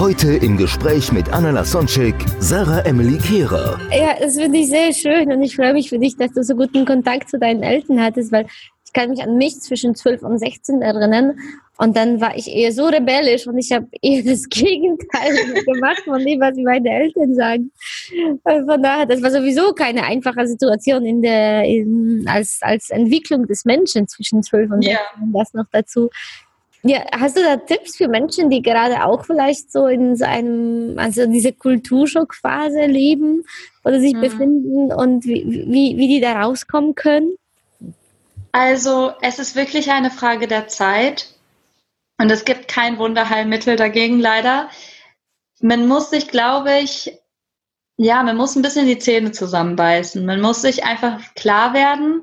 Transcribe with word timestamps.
Heute 0.00 0.32
im 0.32 0.56
Gespräch 0.56 1.12
mit 1.12 1.30
Anna 1.30 1.50
Lasonczek, 1.50 2.14
Sarah 2.38 2.80
Emily 2.86 3.18
Kehrer. 3.18 3.78
Ja, 3.92 4.14
das 4.18 4.38
finde 4.38 4.60
ich 4.60 4.70
sehr 4.70 4.94
schön 4.94 5.30
und 5.30 5.42
ich 5.42 5.54
freue 5.54 5.74
mich 5.74 5.90
für 5.90 5.98
dich, 5.98 6.16
dass 6.16 6.32
du 6.32 6.42
so 6.42 6.56
guten 6.56 6.86
Kontakt 6.86 7.28
zu 7.28 7.38
deinen 7.38 7.62
Eltern 7.62 8.02
hattest, 8.02 8.32
weil 8.32 8.46
ich 8.86 8.94
kann 8.94 9.10
mich 9.10 9.22
an 9.22 9.36
mich 9.36 9.60
zwischen 9.60 9.94
12 9.94 10.22
und 10.22 10.38
16 10.38 10.80
erinnern 10.80 11.38
und 11.76 11.98
dann 11.98 12.18
war 12.18 12.34
ich 12.34 12.48
eher 12.48 12.72
so 12.72 12.86
rebellisch 12.86 13.46
und 13.46 13.58
ich 13.58 13.72
habe 13.72 13.88
eher 14.00 14.22
das 14.22 14.44
Gegenteil 14.48 15.34
gemacht 15.66 16.00
von 16.06 16.24
dem, 16.24 16.40
was 16.40 16.56
meine 16.56 16.88
Eltern 16.88 17.34
sagen. 17.34 17.70
Von 18.42 18.82
daher, 18.82 19.04
das 19.04 19.22
war 19.22 19.30
sowieso 19.30 19.74
keine 19.74 20.04
einfache 20.04 20.46
Situation 20.46 21.04
in 21.04 21.20
der, 21.20 21.64
in, 21.64 22.24
als, 22.26 22.60
als 22.62 22.88
Entwicklung 22.88 23.46
des 23.46 23.66
Menschen 23.66 24.08
zwischen 24.08 24.42
12 24.42 24.70
und 24.70 24.82
16 24.82 24.92
Ja. 24.94 25.22
und 25.22 25.32
das 25.34 25.52
noch 25.52 25.66
dazu. 25.70 26.08
Ja, 26.82 27.04
hast 27.12 27.36
du 27.36 27.42
da 27.42 27.56
Tipps 27.56 27.96
für 27.96 28.08
Menschen, 28.08 28.48
die 28.48 28.62
gerade 28.62 29.04
auch 29.04 29.24
vielleicht 29.26 29.70
so 29.70 29.86
in 29.86 30.16
so 30.16 30.24
einem, 30.24 30.98
also 30.98 31.26
diese 31.26 31.52
Kulturschockphase 31.52 32.86
leben 32.86 33.44
oder 33.84 34.00
sich 34.00 34.14
Mhm. 34.14 34.20
befinden 34.20 34.92
und 34.92 35.24
wie, 35.24 35.44
wie, 35.46 35.98
wie 35.98 36.08
die 36.08 36.20
da 36.20 36.40
rauskommen 36.40 36.94
können? 36.94 37.36
Also 38.52 39.12
es 39.20 39.38
ist 39.38 39.56
wirklich 39.56 39.90
eine 39.90 40.10
Frage 40.10 40.48
der 40.48 40.68
Zeit 40.68 41.34
und 42.18 42.30
es 42.30 42.44
gibt 42.44 42.68
kein 42.68 42.98
Wunderheilmittel 42.98 43.76
dagegen 43.76 44.18
leider. 44.18 44.70
Man 45.60 45.86
muss 45.86 46.10
sich, 46.10 46.28
glaube 46.28 46.78
ich, 46.78 47.12
ja, 47.98 48.22
man 48.22 48.36
muss 48.38 48.56
ein 48.56 48.62
bisschen 48.62 48.86
die 48.86 48.98
Zähne 48.98 49.32
zusammenbeißen. 49.32 50.24
Man 50.24 50.40
muss 50.40 50.62
sich 50.62 50.84
einfach 50.84 51.20
klar 51.34 51.74
werden, 51.74 52.22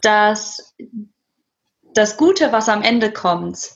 dass 0.00 0.74
das 1.94 2.16
Gute, 2.16 2.50
was 2.52 2.70
am 2.70 2.82
Ende 2.82 3.12
kommt, 3.12 3.72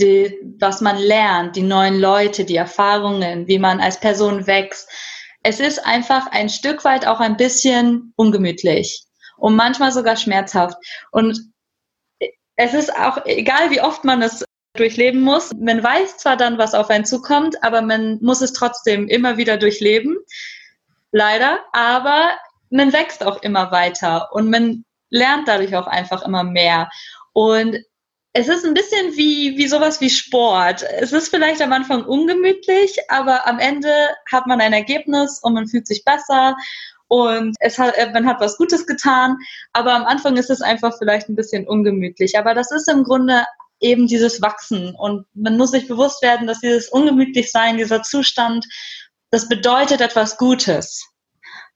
die, 0.00 0.38
was 0.58 0.80
man 0.80 0.98
lernt, 0.98 1.56
die 1.56 1.62
neuen 1.62 2.00
Leute, 2.00 2.44
die 2.44 2.56
Erfahrungen, 2.56 3.46
wie 3.46 3.58
man 3.58 3.80
als 3.80 4.00
Person 4.00 4.46
wächst, 4.46 4.88
es 5.42 5.60
ist 5.60 5.84
einfach 5.86 6.26
ein 6.32 6.48
Stück 6.48 6.84
weit 6.84 7.06
auch 7.06 7.20
ein 7.20 7.36
bisschen 7.36 8.12
ungemütlich 8.16 9.04
und 9.38 9.56
manchmal 9.56 9.92
sogar 9.92 10.16
schmerzhaft. 10.16 10.76
Und 11.12 11.40
es 12.56 12.74
ist 12.74 12.94
auch 12.94 13.24
egal, 13.24 13.70
wie 13.70 13.80
oft 13.80 14.04
man 14.04 14.20
es 14.20 14.44
durchleben 14.74 15.22
muss. 15.22 15.50
Man 15.58 15.82
weiß 15.82 16.18
zwar 16.18 16.36
dann, 16.36 16.58
was 16.58 16.74
auf 16.74 16.90
einen 16.90 17.06
zukommt, 17.06 17.62
aber 17.64 17.80
man 17.82 18.18
muss 18.20 18.42
es 18.42 18.52
trotzdem 18.52 19.08
immer 19.08 19.36
wieder 19.36 19.56
durchleben. 19.56 20.16
Leider. 21.10 21.60
Aber 21.72 22.30
man 22.68 22.92
wächst 22.92 23.24
auch 23.24 23.42
immer 23.42 23.72
weiter 23.72 24.28
und 24.32 24.50
man 24.50 24.84
lernt 25.08 25.48
dadurch 25.48 25.74
auch 25.74 25.86
einfach 25.86 26.22
immer 26.22 26.44
mehr. 26.44 26.88
Und 27.32 27.78
es 28.32 28.48
ist 28.48 28.64
ein 28.64 28.74
bisschen 28.74 29.16
wie, 29.16 29.56
wie 29.56 29.66
sowas 29.66 30.00
wie 30.00 30.10
Sport. 30.10 30.84
Es 31.00 31.12
ist 31.12 31.30
vielleicht 31.30 31.60
am 31.62 31.72
Anfang 31.72 32.04
ungemütlich, 32.04 32.96
aber 33.08 33.46
am 33.46 33.58
Ende 33.58 33.92
hat 34.30 34.46
man 34.46 34.60
ein 34.60 34.72
Ergebnis 34.72 35.40
und 35.42 35.54
man 35.54 35.66
fühlt 35.66 35.86
sich 35.86 36.04
besser 36.04 36.56
und 37.08 37.56
es 37.58 37.76
hat, 37.78 37.96
äh, 37.96 38.10
man 38.12 38.26
hat 38.26 38.40
was 38.40 38.56
Gutes 38.56 38.86
getan. 38.86 39.36
Aber 39.72 39.94
am 39.94 40.04
Anfang 40.04 40.36
ist 40.36 40.48
es 40.48 40.62
einfach 40.62 40.96
vielleicht 40.96 41.28
ein 41.28 41.34
bisschen 41.34 41.66
ungemütlich. 41.66 42.38
Aber 42.38 42.54
das 42.54 42.70
ist 42.70 42.88
im 42.88 43.02
Grunde 43.02 43.44
eben 43.80 44.06
dieses 44.06 44.40
Wachsen 44.40 44.94
und 44.94 45.26
man 45.34 45.56
muss 45.56 45.72
sich 45.72 45.88
bewusst 45.88 46.22
werden, 46.22 46.46
dass 46.46 46.60
dieses 46.60 46.88
ungemütlich 46.88 47.50
sein, 47.50 47.78
dieser 47.78 48.02
Zustand, 48.02 48.64
das 49.30 49.48
bedeutet 49.48 50.00
etwas 50.00 50.36
Gutes. 50.36 51.09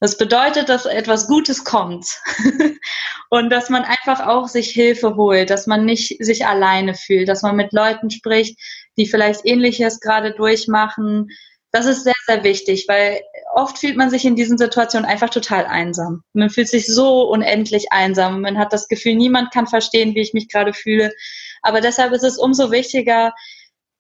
Das 0.04 0.18
bedeutet, 0.18 0.68
dass 0.68 0.84
etwas 0.84 1.28
Gutes 1.28 1.64
kommt 1.64 2.06
und 3.30 3.48
dass 3.48 3.70
man 3.70 3.84
einfach 3.84 4.26
auch 4.26 4.48
sich 4.48 4.68
Hilfe 4.68 5.16
holt, 5.16 5.48
dass 5.48 5.66
man 5.66 5.86
nicht 5.86 6.22
sich 6.22 6.44
alleine 6.44 6.92
fühlt, 6.92 7.26
dass 7.26 7.40
man 7.40 7.56
mit 7.56 7.72
Leuten 7.72 8.10
spricht, 8.10 8.60
die 8.98 9.06
vielleicht 9.06 9.46
Ähnliches 9.46 10.00
gerade 10.00 10.32
durchmachen. 10.32 11.28
Das 11.70 11.86
ist 11.86 12.04
sehr, 12.04 12.12
sehr 12.26 12.44
wichtig, 12.44 12.84
weil 12.86 13.22
oft 13.54 13.78
fühlt 13.78 13.96
man 13.96 14.10
sich 14.10 14.26
in 14.26 14.36
diesen 14.36 14.58
Situationen 14.58 15.08
einfach 15.08 15.30
total 15.30 15.64
einsam. 15.64 16.22
Man 16.34 16.50
fühlt 16.50 16.68
sich 16.68 16.86
so 16.86 17.22
unendlich 17.22 17.86
einsam. 17.90 18.42
Man 18.42 18.58
hat 18.58 18.74
das 18.74 18.88
Gefühl, 18.88 19.14
niemand 19.14 19.54
kann 19.54 19.66
verstehen, 19.66 20.14
wie 20.14 20.20
ich 20.20 20.34
mich 20.34 20.50
gerade 20.50 20.74
fühle. 20.74 21.14
Aber 21.62 21.80
deshalb 21.80 22.12
ist 22.12 22.24
es 22.24 22.36
umso 22.36 22.70
wichtiger, 22.70 23.32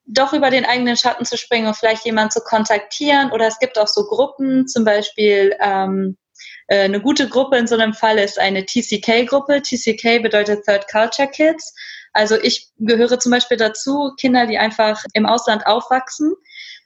doch 0.06 0.32
über 0.32 0.50
den 0.50 0.64
eigenen 0.64 0.96
Schatten 0.96 1.24
zu 1.24 1.36
springen 1.36 1.66
und 1.66 1.76
vielleicht 1.76 2.04
jemanden 2.04 2.30
zu 2.30 2.40
kontaktieren. 2.40 3.30
Oder 3.32 3.46
es 3.46 3.58
gibt 3.58 3.78
auch 3.78 3.88
so 3.88 4.04
Gruppen, 4.04 4.66
zum 4.68 4.84
Beispiel 4.84 5.56
ähm, 5.60 6.16
äh, 6.68 6.84
eine 6.84 7.00
gute 7.00 7.28
Gruppe 7.28 7.56
in 7.56 7.66
so 7.66 7.74
einem 7.74 7.94
Fall 7.94 8.18
ist 8.18 8.38
eine 8.38 8.64
TCK-Gruppe. 8.64 9.62
TCK 9.62 10.22
bedeutet 10.22 10.64
Third 10.64 10.88
Culture 10.88 11.28
Kids. 11.28 11.74
Also 12.12 12.36
ich 12.40 12.68
gehöre 12.78 13.18
zum 13.18 13.32
Beispiel 13.32 13.56
dazu, 13.56 14.12
Kinder, 14.18 14.46
die 14.46 14.58
einfach 14.58 15.02
im 15.14 15.26
Ausland 15.26 15.66
aufwachsen 15.66 16.34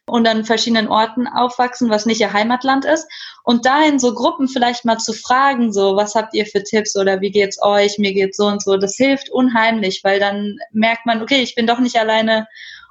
und 0.06 0.26
an 0.26 0.44
verschiedenen 0.44 0.88
Orten 0.88 1.26
aufwachsen, 1.26 1.90
was 1.90 2.06
nicht 2.06 2.20
ihr 2.20 2.32
Heimatland 2.32 2.86
ist. 2.86 3.06
Und 3.44 3.66
dahin 3.66 3.98
so 3.98 4.14
Gruppen 4.14 4.48
vielleicht 4.48 4.86
mal 4.86 4.96
zu 4.96 5.12
fragen, 5.12 5.70
so, 5.70 5.96
was 5.96 6.14
habt 6.14 6.34
ihr 6.34 6.46
für 6.46 6.62
Tipps 6.62 6.96
oder 6.96 7.20
wie 7.20 7.30
geht's 7.30 7.62
euch, 7.62 7.98
mir 7.98 8.14
geht's 8.14 8.38
so 8.38 8.46
und 8.46 8.62
so, 8.62 8.78
das 8.78 8.96
hilft 8.96 9.28
unheimlich, 9.28 10.00
weil 10.02 10.18
dann 10.18 10.56
merkt 10.72 11.04
man, 11.04 11.20
okay, 11.20 11.42
ich 11.42 11.54
bin 11.54 11.66
doch 11.66 11.78
nicht 11.78 11.98
alleine 11.98 12.46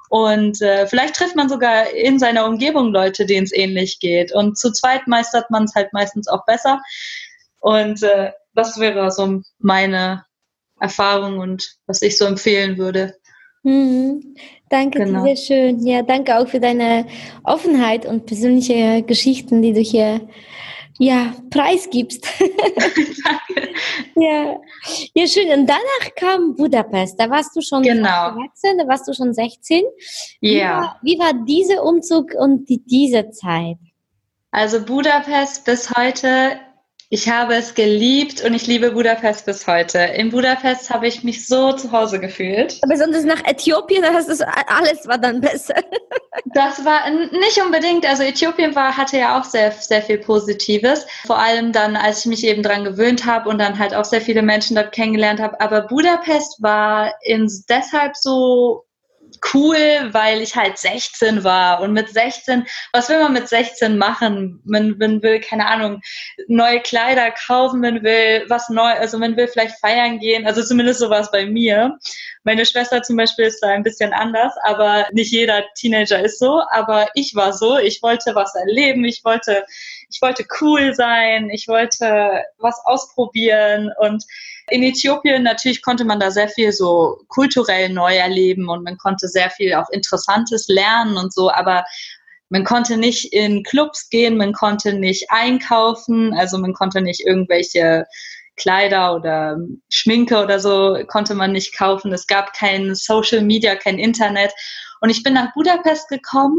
und 0.08 0.60
äh, 0.62 0.86
vielleicht 0.86 1.16
trifft 1.16 1.36
man 1.36 1.48
sogar 1.48 1.90
in 1.90 2.18
seiner 2.18 2.46
Umgebung 2.46 2.92
Leute, 2.92 3.26
denen 3.26 3.44
es 3.44 3.52
ähnlich 3.52 3.98
geht. 4.00 4.34
Und 4.34 4.58
zu 4.58 4.72
zweit 4.72 5.06
meistert 5.06 5.50
man 5.50 5.64
es 5.64 5.74
halt 5.74 5.92
meistens 5.92 6.28
auch 6.28 6.44
besser. 6.46 6.80
Und 7.60 8.02
äh, 8.02 8.32
das 8.54 8.78
wäre 8.78 9.10
so 9.10 9.42
meine 9.58 10.24
Erfahrung 10.80 11.38
und 11.38 11.76
was 11.86 12.02
ich 12.02 12.16
so 12.16 12.24
empfehlen 12.24 12.78
würde. 12.78 13.14
Mhm. 13.62 14.34
Danke, 14.70 15.00
Genau. 15.00 15.24
sehr 15.24 15.36
schön. 15.36 15.86
Ja, 15.86 16.02
danke 16.02 16.38
auch 16.38 16.48
für 16.48 16.60
deine 16.60 17.06
Offenheit 17.42 18.06
und 18.06 18.26
persönliche 18.26 19.02
Geschichten, 19.02 19.62
die 19.62 19.72
du 19.72 19.80
hier 19.80 20.20
ja, 20.98 21.32
preisgibst. 21.50 22.26
ja. 24.16 24.56
ja, 25.14 25.26
schön. 25.26 25.48
Und 25.50 25.66
danach 25.66 26.14
kam 26.16 26.54
Budapest. 26.56 27.18
Da 27.20 27.30
warst 27.30 27.54
du 27.56 27.60
schon 27.60 27.82
Genau. 27.82 28.08
erwachsen, 28.28 28.78
da 28.78 28.86
warst 28.88 29.06
du 29.08 29.14
schon 29.14 29.32
16. 29.32 29.84
Wie, 30.40 30.58
Ja. 30.58 30.80
war, 30.80 30.98
wie 31.02 31.18
war 31.18 31.32
dieser 31.44 31.82
Umzug 31.84 32.34
und 32.34 32.68
die, 32.68 32.82
diese 32.84 33.30
Zeit? 33.30 33.78
Also 34.50 34.80
Budapest 34.84 35.64
bis 35.64 35.90
heute, 35.94 36.58
ich 37.10 37.28
habe 37.28 37.54
es 37.54 37.74
geliebt 37.74 38.44
und 38.44 38.52
ich 38.52 38.66
liebe 38.66 38.90
Budapest 38.90 39.46
bis 39.46 39.66
heute. 39.66 39.98
In 39.98 40.28
Budapest 40.28 40.90
habe 40.90 41.06
ich 41.06 41.24
mich 41.24 41.46
so 41.46 41.72
zu 41.72 41.90
Hause 41.90 42.20
gefühlt. 42.20 42.78
Besonders 42.86 43.24
nach 43.24 43.42
Äthiopien, 43.46 44.02
da 44.02 44.12
hast 44.12 44.28
du 44.28 44.46
alles 44.66 45.06
war 45.08 45.16
dann 45.16 45.40
besser. 45.40 45.76
Das 46.54 46.84
war 46.84 47.08
nicht 47.10 47.60
unbedingt, 47.64 48.06
also 48.06 48.22
Äthiopien 48.22 48.74
war, 48.74 48.96
hatte 48.96 49.16
ja 49.16 49.38
auch 49.38 49.44
sehr, 49.44 49.72
sehr 49.72 50.02
viel 50.02 50.18
Positives. 50.18 51.06
Vor 51.26 51.38
allem 51.38 51.72
dann, 51.72 51.96
als 51.96 52.20
ich 52.20 52.26
mich 52.26 52.44
eben 52.44 52.62
dran 52.62 52.84
gewöhnt 52.84 53.24
habe 53.24 53.48
und 53.48 53.58
dann 53.58 53.78
halt 53.78 53.94
auch 53.94 54.04
sehr 54.04 54.20
viele 54.20 54.42
Menschen 54.42 54.76
dort 54.76 54.92
kennengelernt 54.92 55.40
habe. 55.40 55.60
Aber 55.60 55.82
Budapest 55.82 56.62
war 56.62 57.14
in, 57.22 57.50
deshalb 57.68 58.16
so 58.16 58.84
cool, 59.52 59.76
weil 60.12 60.40
ich 60.42 60.54
halt 60.56 60.78
16 60.78 61.44
war. 61.44 61.80
Und 61.80 61.92
mit 61.92 62.08
16, 62.08 62.66
was 62.92 63.08
will 63.08 63.18
man 63.18 63.32
mit 63.32 63.48
16 63.48 63.96
machen? 63.98 64.60
Man, 64.64 64.96
man 64.98 65.22
will, 65.22 65.40
keine 65.40 65.66
Ahnung, 65.66 66.00
neue 66.46 66.80
Kleider 66.80 67.30
kaufen, 67.30 67.80
man 67.80 68.02
will 68.02 68.44
was 68.48 68.68
neu, 68.68 68.90
also 68.90 69.18
man 69.18 69.36
will 69.36 69.48
vielleicht 69.48 69.78
feiern 69.80 70.18
gehen. 70.18 70.46
Also 70.46 70.62
zumindest 70.62 71.00
so 71.00 71.10
war 71.10 71.20
es 71.20 71.30
bei 71.30 71.46
mir. 71.46 71.98
Meine 72.44 72.64
Schwester 72.64 73.02
zum 73.02 73.16
Beispiel 73.16 73.46
ist 73.46 73.60
da 73.60 73.68
ein 73.68 73.82
bisschen 73.82 74.12
anders, 74.12 74.54
aber 74.62 75.06
nicht 75.12 75.32
jeder 75.32 75.64
Teenager 75.76 76.20
ist 76.20 76.38
so. 76.38 76.62
Aber 76.70 77.08
ich 77.14 77.34
war 77.34 77.52
so, 77.52 77.78
ich 77.78 78.02
wollte 78.02 78.34
was 78.34 78.54
erleben, 78.54 79.04
ich 79.04 79.22
wollte, 79.24 79.64
ich 80.10 80.22
wollte 80.22 80.44
cool 80.60 80.94
sein, 80.94 81.50
ich 81.50 81.68
wollte 81.68 82.42
was 82.58 82.80
ausprobieren 82.84 83.90
und 83.98 84.24
in 84.70 84.82
Äthiopien 84.82 85.42
natürlich 85.42 85.82
konnte 85.82 86.04
man 86.04 86.20
da 86.20 86.30
sehr 86.30 86.48
viel 86.48 86.72
so 86.72 87.18
kulturell 87.28 87.88
neu 87.88 88.14
erleben 88.14 88.68
und 88.68 88.84
man 88.84 88.98
konnte 88.98 89.28
sehr 89.28 89.50
viel 89.50 89.74
auch 89.74 89.88
Interessantes 89.90 90.68
lernen 90.68 91.16
und 91.16 91.32
so, 91.32 91.50
aber 91.50 91.84
man 92.50 92.64
konnte 92.64 92.96
nicht 92.96 93.32
in 93.32 93.62
Clubs 93.62 94.08
gehen, 94.08 94.36
man 94.36 94.52
konnte 94.52 94.94
nicht 94.94 95.26
einkaufen, 95.30 96.32
also 96.34 96.58
man 96.58 96.72
konnte 96.72 97.00
nicht 97.00 97.20
irgendwelche 97.20 98.06
Kleider 98.56 99.14
oder 99.14 99.58
Schminke 99.88 100.42
oder 100.42 100.58
so 100.58 100.98
konnte 101.06 101.34
man 101.34 101.52
nicht 101.52 101.76
kaufen. 101.76 102.12
Es 102.12 102.26
gab 102.26 102.52
kein 102.54 102.94
Social 102.94 103.42
Media, 103.42 103.76
kein 103.76 103.98
Internet. 103.98 104.52
Und 105.00 105.10
ich 105.10 105.22
bin 105.22 105.34
nach 105.34 105.54
Budapest 105.54 106.08
gekommen 106.08 106.58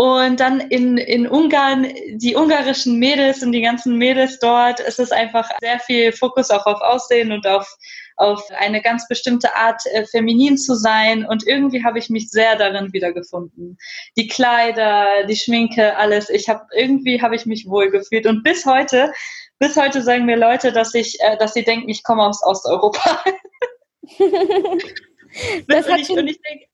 und 0.00 0.38
dann 0.38 0.60
in, 0.60 0.96
in 0.96 1.26
Ungarn, 1.26 1.92
die 2.12 2.36
ungarischen 2.36 3.00
Mädels 3.00 3.42
und 3.42 3.50
die 3.50 3.62
ganzen 3.62 3.98
Mädels 3.98 4.38
dort, 4.38 4.78
es 4.78 5.00
ist 5.00 5.12
einfach 5.12 5.50
sehr 5.60 5.80
viel 5.80 6.12
Fokus 6.12 6.50
auch 6.50 6.66
auf 6.66 6.80
Aussehen 6.80 7.32
und 7.32 7.44
auf, 7.48 7.68
auf 8.14 8.40
eine 8.56 8.80
ganz 8.80 9.08
bestimmte 9.08 9.56
Art, 9.56 9.82
äh, 9.86 10.06
feminin 10.06 10.56
zu 10.56 10.76
sein. 10.76 11.26
Und 11.26 11.44
irgendwie 11.48 11.82
habe 11.82 11.98
ich 11.98 12.10
mich 12.10 12.30
sehr 12.30 12.54
darin 12.54 12.92
wiedergefunden. 12.92 13.76
Die 14.16 14.28
Kleider, 14.28 15.24
die 15.28 15.34
Schminke, 15.34 15.96
alles. 15.96 16.30
Ich 16.30 16.48
habe 16.48 16.62
irgendwie 16.76 17.20
habe 17.20 17.34
ich 17.34 17.44
mich 17.44 17.66
wohl 17.66 17.90
gefühlt. 17.90 18.26
Und 18.26 18.44
bis 18.44 18.66
heute, 18.66 19.12
bis 19.58 19.74
heute 19.76 20.02
sagen 20.02 20.26
mir 20.26 20.36
Leute, 20.36 20.70
dass 20.70 20.94
ich, 20.94 21.20
äh, 21.22 21.36
dass 21.38 21.54
sie 21.54 21.64
denken, 21.64 21.88
ich 21.88 22.04
komme 22.04 22.22
aus 22.22 22.40
Osteuropa. 22.44 23.24
das 25.66 25.88
hat 25.88 26.06
schon, 26.06 26.20
und 26.20 26.28
ich 26.28 26.40
denke, 26.40 26.66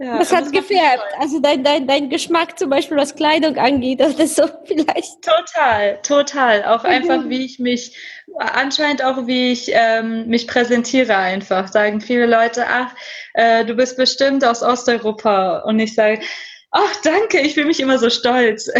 ja, 0.00 0.16
das 0.16 0.32
hat 0.32 0.46
das 0.46 0.52
gefärbt. 0.52 1.04
Also 1.18 1.40
dein, 1.40 1.62
dein, 1.62 1.86
dein 1.86 2.08
Geschmack 2.08 2.58
zum 2.58 2.70
Beispiel, 2.70 2.96
was 2.96 3.14
Kleidung 3.14 3.58
angeht, 3.58 4.00
das 4.00 4.14
ist 4.14 4.36
so 4.36 4.44
vielleicht. 4.64 5.22
Total, 5.22 6.00
total. 6.02 6.64
Auch 6.64 6.84
mhm. 6.84 6.88
einfach, 6.88 7.28
wie 7.28 7.44
ich 7.44 7.58
mich, 7.58 7.94
anscheinend 8.38 9.04
auch, 9.04 9.26
wie 9.26 9.52
ich 9.52 9.70
ähm, 9.74 10.26
mich 10.26 10.46
präsentiere 10.46 11.14
einfach. 11.14 11.68
Sagen 11.68 12.00
viele 12.00 12.24
Leute, 12.24 12.64
ach, 12.66 12.94
äh, 13.34 13.62
du 13.66 13.74
bist 13.74 13.98
bestimmt 13.98 14.42
aus 14.42 14.62
Osteuropa. 14.62 15.58
Und 15.66 15.78
ich 15.80 15.94
sage, 15.94 16.22
ach, 16.70 16.96
danke, 17.04 17.40
ich 17.40 17.52
fühle 17.52 17.66
mich 17.66 17.80
immer 17.80 17.98
so 17.98 18.08
stolz. 18.08 18.66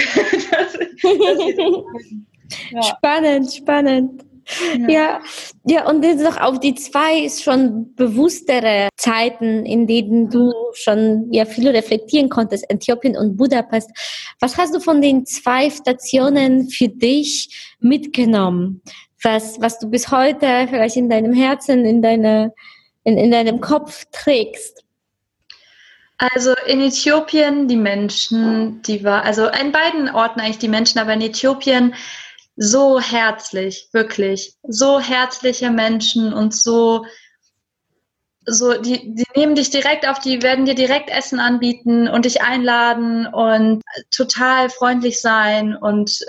dass, 0.50 0.72
dass 0.72 0.78
ja. 2.70 2.82
Spannend, 2.82 3.52
spannend. 3.52 4.24
Ja. 4.78 4.88
ja, 4.88 5.20
ja, 5.64 5.88
und 5.88 6.04
jetzt 6.04 6.22
noch 6.22 6.40
auf 6.40 6.60
die 6.60 6.74
zwei 6.74 7.28
schon 7.28 7.94
bewusstere 7.94 8.88
Zeiten, 8.96 9.64
in 9.64 9.86
denen 9.86 10.30
du 10.30 10.52
schon 10.74 11.28
ja 11.32 11.44
viel 11.44 11.68
reflektieren 11.68 12.28
konntest, 12.28 12.70
Äthiopien 12.70 13.16
und 13.16 13.36
Budapest. 13.36 13.90
Was 14.40 14.56
hast 14.56 14.74
du 14.74 14.80
von 14.80 15.00
den 15.00 15.26
zwei 15.26 15.70
Stationen 15.70 16.68
für 16.68 16.88
dich 16.88 17.74
mitgenommen? 17.80 18.82
Was, 19.22 19.60
was 19.60 19.78
du 19.78 19.90
bis 19.90 20.10
heute 20.10 20.66
vielleicht 20.68 20.96
in 20.96 21.10
deinem 21.10 21.32
Herzen, 21.32 21.84
in, 21.84 22.00
deine, 22.02 22.52
in, 23.04 23.18
in 23.18 23.30
deinem 23.30 23.60
Kopf 23.60 24.04
trägst? 24.12 24.84
Also 26.20 26.52
in 26.66 26.82
Äthiopien 26.82 27.66
die 27.66 27.76
Menschen, 27.76 28.82
die 28.82 29.02
war, 29.04 29.24
also 29.24 29.46
in 29.46 29.72
beiden 29.72 30.10
Orten 30.10 30.40
eigentlich 30.40 30.58
die 30.58 30.68
Menschen, 30.68 30.98
aber 30.98 31.14
in 31.14 31.22
Äthiopien 31.22 31.94
so 32.62 33.00
herzlich, 33.00 33.88
wirklich. 33.92 34.54
So 34.62 35.00
herzliche 35.00 35.70
Menschen 35.70 36.34
und 36.34 36.54
so, 36.54 37.06
so, 38.44 38.74
die, 38.74 39.14
die 39.14 39.24
nehmen 39.34 39.54
dich 39.54 39.70
direkt 39.70 40.06
auf, 40.06 40.18
die 40.18 40.42
werden 40.42 40.66
dir 40.66 40.74
direkt 40.74 41.08
Essen 41.08 41.40
anbieten 41.40 42.06
und 42.06 42.26
dich 42.26 42.42
einladen 42.42 43.26
und 43.26 43.82
total 44.10 44.68
freundlich 44.68 45.22
sein 45.22 45.74
und 45.74 46.20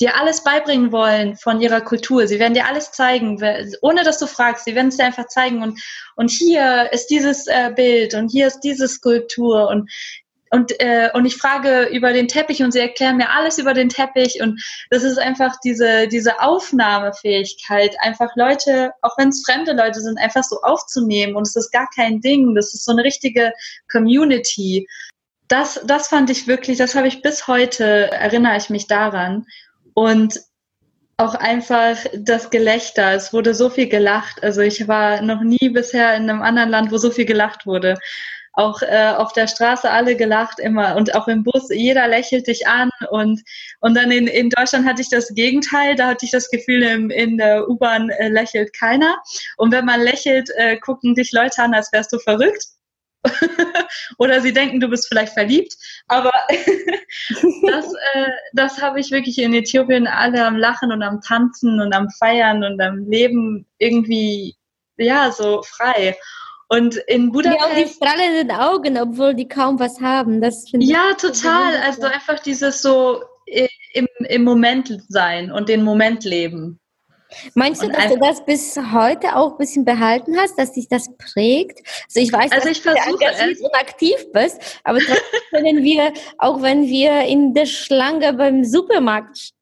dir 0.00 0.16
alles 0.16 0.42
beibringen 0.42 0.90
wollen 0.90 1.36
von 1.36 1.60
ihrer 1.60 1.80
Kultur. 1.80 2.26
Sie 2.26 2.40
werden 2.40 2.54
dir 2.54 2.66
alles 2.66 2.90
zeigen, 2.90 3.40
ohne 3.80 4.02
dass 4.02 4.18
du 4.18 4.26
fragst. 4.26 4.64
Sie 4.64 4.74
werden 4.74 4.88
es 4.88 4.96
dir 4.96 5.04
einfach 5.04 5.28
zeigen. 5.28 5.62
Und, 5.62 5.80
und 6.16 6.32
hier 6.32 6.92
ist 6.92 7.06
dieses 7.06 7.46
äh, 7.46 7.70
Bild 7.74 8.14
und 8.14 8.28
hier 8.30 8.48
ist 8.48 8.60
diese 8.60 8.88
Skulptur 8.88 9.68
und 9.68 9.88
und, 10.56 10.72
äh, 10.80 11.10
und 11.12 11.26
ich 11.26 11.36
frage 11.36 11.84
über 11.92 12.14
den 12.14 12.28
Teppich 12.28 12.62
und 12.62 12.72
sie 12.72 12.80
erklären 12.80 13.18
mir 13.18 13.28
alles 13.28 13.58
über 13.58 13.74
den 13.74 13.90
Teppich 13.90 14.40
und 14.40 14.58
das 14.88 15.02
ist 15.02 15.18
einfach 15.18 15.54
diese, 15.62 16.08
diese 16.08 16.40
Aufnahmefähigkeit, 16.40 17.94
einfach 18.00 18.30
Leute, 18.36 18.92
auch 19.02 19.18
wenn 19.18 19.28
es 19.28 19.44
fremde 19.44 19.74
Leute 19.74 20.00
sind, 20.00 20.18
einfach 20.18 20.42
so 20.42 20.62
aufzunehmen 20.62 21.36
und 21.36 21.42
es 21.42 21.56
ist 21.56 21.70
gar 21.72 21.88
kein 21.94 22.22
Ding, 22.22 22.54
das 22.54 22.72
ist 22.72 22.86
so 22.86 22.92
eine 22.92 23.04
richtige 23.04 23.52
Community. 23.92 24.88
Das, 25.48 25.78
das 25.84 26.08
fand 26.08 26.30
ich 26.30 26.46
wirklich, 26.46 26.78
das 26.78 26.94
habe 26.94 27.06
ich 27.06 27.20
bis 27.20 27.46
heute, 27.46 28.10
erinnere 28.10 28.56
ich 28.56 28.70
mich 28.70 28.86
daran 28.86 29.44
und 29.92 30.40
auch 31.18 31.34
einfach 31.34 31.98
das 32.14 32.48
Gelächter. 32.48 33.12
Es 33.12 33.32
wurde 33.32 33.54
so 33.54 33.70
viel 33.70 33.88
gelacht. 33.88 34.42
Also 34.42 34.60
ich 34.60 34.86
war 34.86 35.22
noch 35.22 35.42
nie 35.42 35.70
bisher 35.70 36.14
in 36.14 36.28
einem 36.28 36.42
anderen 36.42 36.68
Land, 36.70 36.92
wo 36.92 36.98
so 36.98 37.10
viel 37.10 37.24
gelacht 37.24 37.66
wurde 37.66 37.98
auch 38.56 38.80
äh, 38.82 39.12
auf 39.16 39.32
der 39.34 39.46
Straße 39.46 39.88
alle 39.88 40.16
gelacht 40.16 40.58
immer 40.58 40.96
und 40.96 41.14
auch 41.14 41.28
im 41.28 41.44
Bus, 41.44 41.68
jeder 41.68 42.08
lächelt 42.08 42.46
dich 42.46 42.66
an 42.66 42.90
und, 43.10 43.42
und 43.80 43.94
dann 43.94 44.10
in, 44.10 44.26
in 44.26 44.48
Deutschland 44.50 44.86
hatte 44.86 45.02
ich 45.02 45.10
das 45.10 45.28
Gegenteil, 45.34 45.94
da 45.94 46.08
hatte 46.08 46.24
ich 46.24 46.32
das 46.32 46.50
Gefühl, 46.50 46.82
in, 46.82 47.10
in 47.10 47.36
der 47.36 47.68
U-Bahn 47.68 48.08
äh, 48.10 48.28
lächelt 48.28 48.72
keiner 48.72 49.18
und 49.58 49.72
wenn 49.72 49.84
man 49.84 50.00
lächelt, 50.00 50.50
äh, 50.56 50.78
gucken 50.78 51.14
dich 51.14 51.32
Leute 51.32 51.62
an, 51.62 51.74
als 51.74 51.92
wärst 51.92 52.12
du 52.12 52.18
verrückt. 52.18 52.64
Oder 54.18 54.40
sie 54.40 54.52
denken, 54.52 54.78
du 54.78 54.88
bist 54.88 55.08
vielleicht 55.08 55.32
verliebt. 55.32 55.74
Aber 56.06 56.32
das, 57.66 57.92
äh, 58.14 58.30
das 58.52 58.80
habe 58.80 59.00
ich 59.00 59.10
wirklich 59.10 59.38
in 59.38 59.52
Äthiopien 59.52 60.06
alle 60.06 60.44
am 60.46 60.56
Lachen 60.56 60.92
und 60.92 61.02
am 61.02 61.20
Tanzen 61.20 61.80
und 61.80 61.92
am 61.92 62.08
Feiern 62.18 62.62
und 62.62 62.80
am 62.80 63.08
Leben 63.10 63.66
irgendwie, 63.78 64.54
ja, 64.96 65.32
so 65.32 65.62
frei. 65.62 66.16
Und 66.68 66.96
in 67.06 67.30
Budapest. 67.30 67.60
Ja, 67.60 67.66
auch 67.66 67.76
die 67.76 67.88
strahlenden 67.88 68.50
Augen, 68.50 68.98
obwohl 68.98 69.34
die 69.34 69.46
kaum 69.46 69.78
was 69.78 70.00
haben. 70.00 70.40
Das 70.40 70.64
ja, 70.72 71.14
total. 71.14 71.76
Also 71.84 72.02
einfach 72.06 72.40
dieses 72.40 72.82
so 72.82 73.22
im, 73.46 74.08
im 74.28 74.44
Moment 74.44 74.98
sein 75.08 75.52
und 75.52 75.68
den 75.68 75.84
Moment 75.84 76.24
leben. 76.24 76.80
Meinst 77.54 77.82
du, 77.82 77.88
dass 77.88 78.08
du 78.08 78.18
das 78.18 78.44
bis 78.44 78.76
heute 78.92 79.34
auch 79.34 79.52
ein 79.52 79.58
bisschen 79.58 79.84
behalten 79.84 80.38
hast, 80.38 80.56
dass 80.58 80.72
dich 80.72 80.88
das 80.88 81.08
prägt? 81.18 81.80
Also 82.06 82.20
ich 82.20 82.32
weiß, 82.32 82.52
also 82.52 82.68
dass 82.68 82.78
ich 82.78 82.82
du 82.82 82.90
engagiert 82.90 83.60
und 83.60 83.74
aktiv 83.74 84.14
bist, 84.32 84.80
aber 84.84 84.98
trotzdem 84.98 85.40
können 85.50 85.82
wir, 85.82 86.12
auch 86.38 86.62
wenn 86.62 86.86
wir 86.86 87.22
in 87.22 87.52
der 87.52 87.66
Schlange 87.66 88.32
beim 88.32 88.64
Supermarkt 88.64 89.52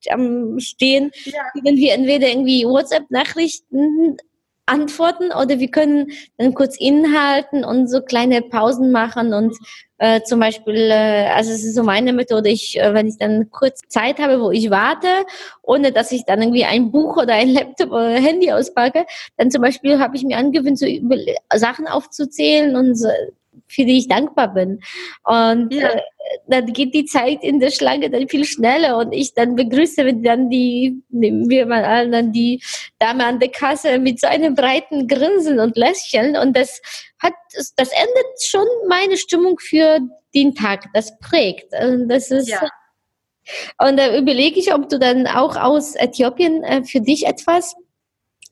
stehen, 0.58 1.10
ja. 1.24 1.42
können 1.52 1.76
wir 1.76 1.94
entweder 1.94 2.28
irgendwie 2.28 2.64
WhatsApp-Nachrichten 2.64 4.18
antworten 4.66 5.30
oder 5.30 5.58
wir 5.58 5.70
können 5.70 6.12
dann 6.38 6.54
kurz 6.54 6.76
inhalten 6.78 7.64
und 7.64 7.88
so 7.88 8.00
kleine 8.00 8.42
Pausen 8.42 8.90
machen 8.90 9.34
und 9.34 9.54
äh, 9.98 10.22
zum 10.22 10.40
Beispiel, 10.40 10.74
äh, 10.74 11.28
also 11.34 11.52
es 11.52 11.64
ist 11.64 11.74
so 11.74 11.82
meine 11.82 12.12
Methode, 12.12 12.48
ich, 12.48 12.78
äh, 12.78 12.92
wenn 12.94 13.06
ich 13.06 13.16
dann 13.18 13.50
kurz 13.50 13.80
Zeit 13.88 14.18
habe, 14.18 14.40
wo 14.40 14.50
ich 14.50 14.70
warte, 14.70 15.08
ohne 15.62 15.92
dass 15.92 16.12
ich 16.12 16.24
dann 16.24 16.42
irgendwie 16.42 16.64
ein 16.64 16.90
Buch 16.90 17.16
oder 17.16 17.34
ein 17.34 17.50
Laptop 17.50 17.90
oder 17.90 18.08
ein 18.08 18.22
Handy 18.22 18.50
auspacke, 18.50 19.06
dann 19.36 19.50
zum 19.50 19.62
Beispiel 19.62 19.98
habe 20.00 20.16
ich 20.16 20.24
mir 20.24 20.36
angewöhnt, 20.36 20.78
so 20.78 20.86
Sachen 21.54 21.86
aufzuzählen 21.86 22.74
und 22.76 22.96
so, 22.96 23.08
für 23.74 23.84
die 23.84 23.98
ich 23.98 24.08
dankbar 24.08 24.54
bin. 24.54 24.80
Und 25.24 25.72
ja. 25.72 25.88
äh, 25.88 26.00
dann 26.46 26.72
geht 26.72 26.94
die 26.94 27.04
Zeit 27.04 27.42
in 27.42 27.60
der 27.60 27.70
Schlange 27.70 28.10
dann 28.10 28.28
viel 28.28 28.44
schneller 28.44 28.96
und 28.98 29.12
ich 29.12 29.34
dann 29.34 29.56
begrüße 29.56 30.14
dann 30.14 30.50
die, 30.50 31.02
nehmen 31.10 31.48
wir 31.50 31.66
mal 31.66 31.84
an, 31.84 32.12
dann 32.12 32.32
die 32.32 32.62
Dame 32.98 33.24
an 33.24 33.38
der 33.38 33.50
Kasse 33.50 33.98
mit 33.98 34.20
so 34.20 34.26
einem 34.26 34.54
breiten 34.54 35.06
Grinsen 35.06 35.60
und 35.60 35.76
Lächeln 35.76 36.36
und 36.36 36.56
das 36.56 36.80
hat, 37.18 37.34
das 37.76 37.90
ändert 37.90 38.42
schon 38.42 38.66
meine 38.88 39.16
Stimmung 39.16 39.58
für 39.58 40.00
den 40.34 40.54
Tag. 40.54 40.86
Das 40.92 41.18
prägt. 41.18 41.72
Und 41.80 42.08
das 42.08 42.30
ist, 42.30 42.48
ja. 42.48 42.68
Und 43.78 43.98
da 43.98 44.16
überlege 44.16 44.58
ich, 44.58 44.72
ob 44.72 44.88
du 44.88 44.98
dann 44.98 45.26
auch 45.26 45.56
aus 45.56 45.94
Äthiopien 45.96 46.62
äh, 46.64 46.82
für 46.84 47.00
dich 47.00 47.26
etwas 47.26 47.74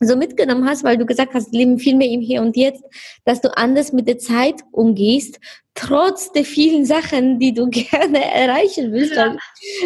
so 0.07 0.17
mitgenommen 0.17 0.69
hast, 0.69 0.85
weil 0.85 0.97
du 0.97 1.07
gesagt 1.07 1.35
hast, 1.35 1.53
leben 1.53 1.79
viel 1.79 1.97
mehr 1.97 2.09
im 2.09 2.21
Hier 2.21 2.43
und 2.43 2.57
Jetzt, 2.57 2.83
dass 3.25 3.41
du 3.41 3.57
anders 3.57 3.93
mit 3.93 4.09
der 4.09 4.19
Zeit 4.19 4.61
umgehst, 4.71 5.39
trotz 5.75 6.33
der 6.33 6.45
vielen 6.45 6.85
Sachen, 6.85 7.39
die 7.39 7.55
du 7.55 7.69
gerne 7.71 8.25
erreichen 8.25 8.93
willst. 8.93 9.15
Ja. 9.15 9.37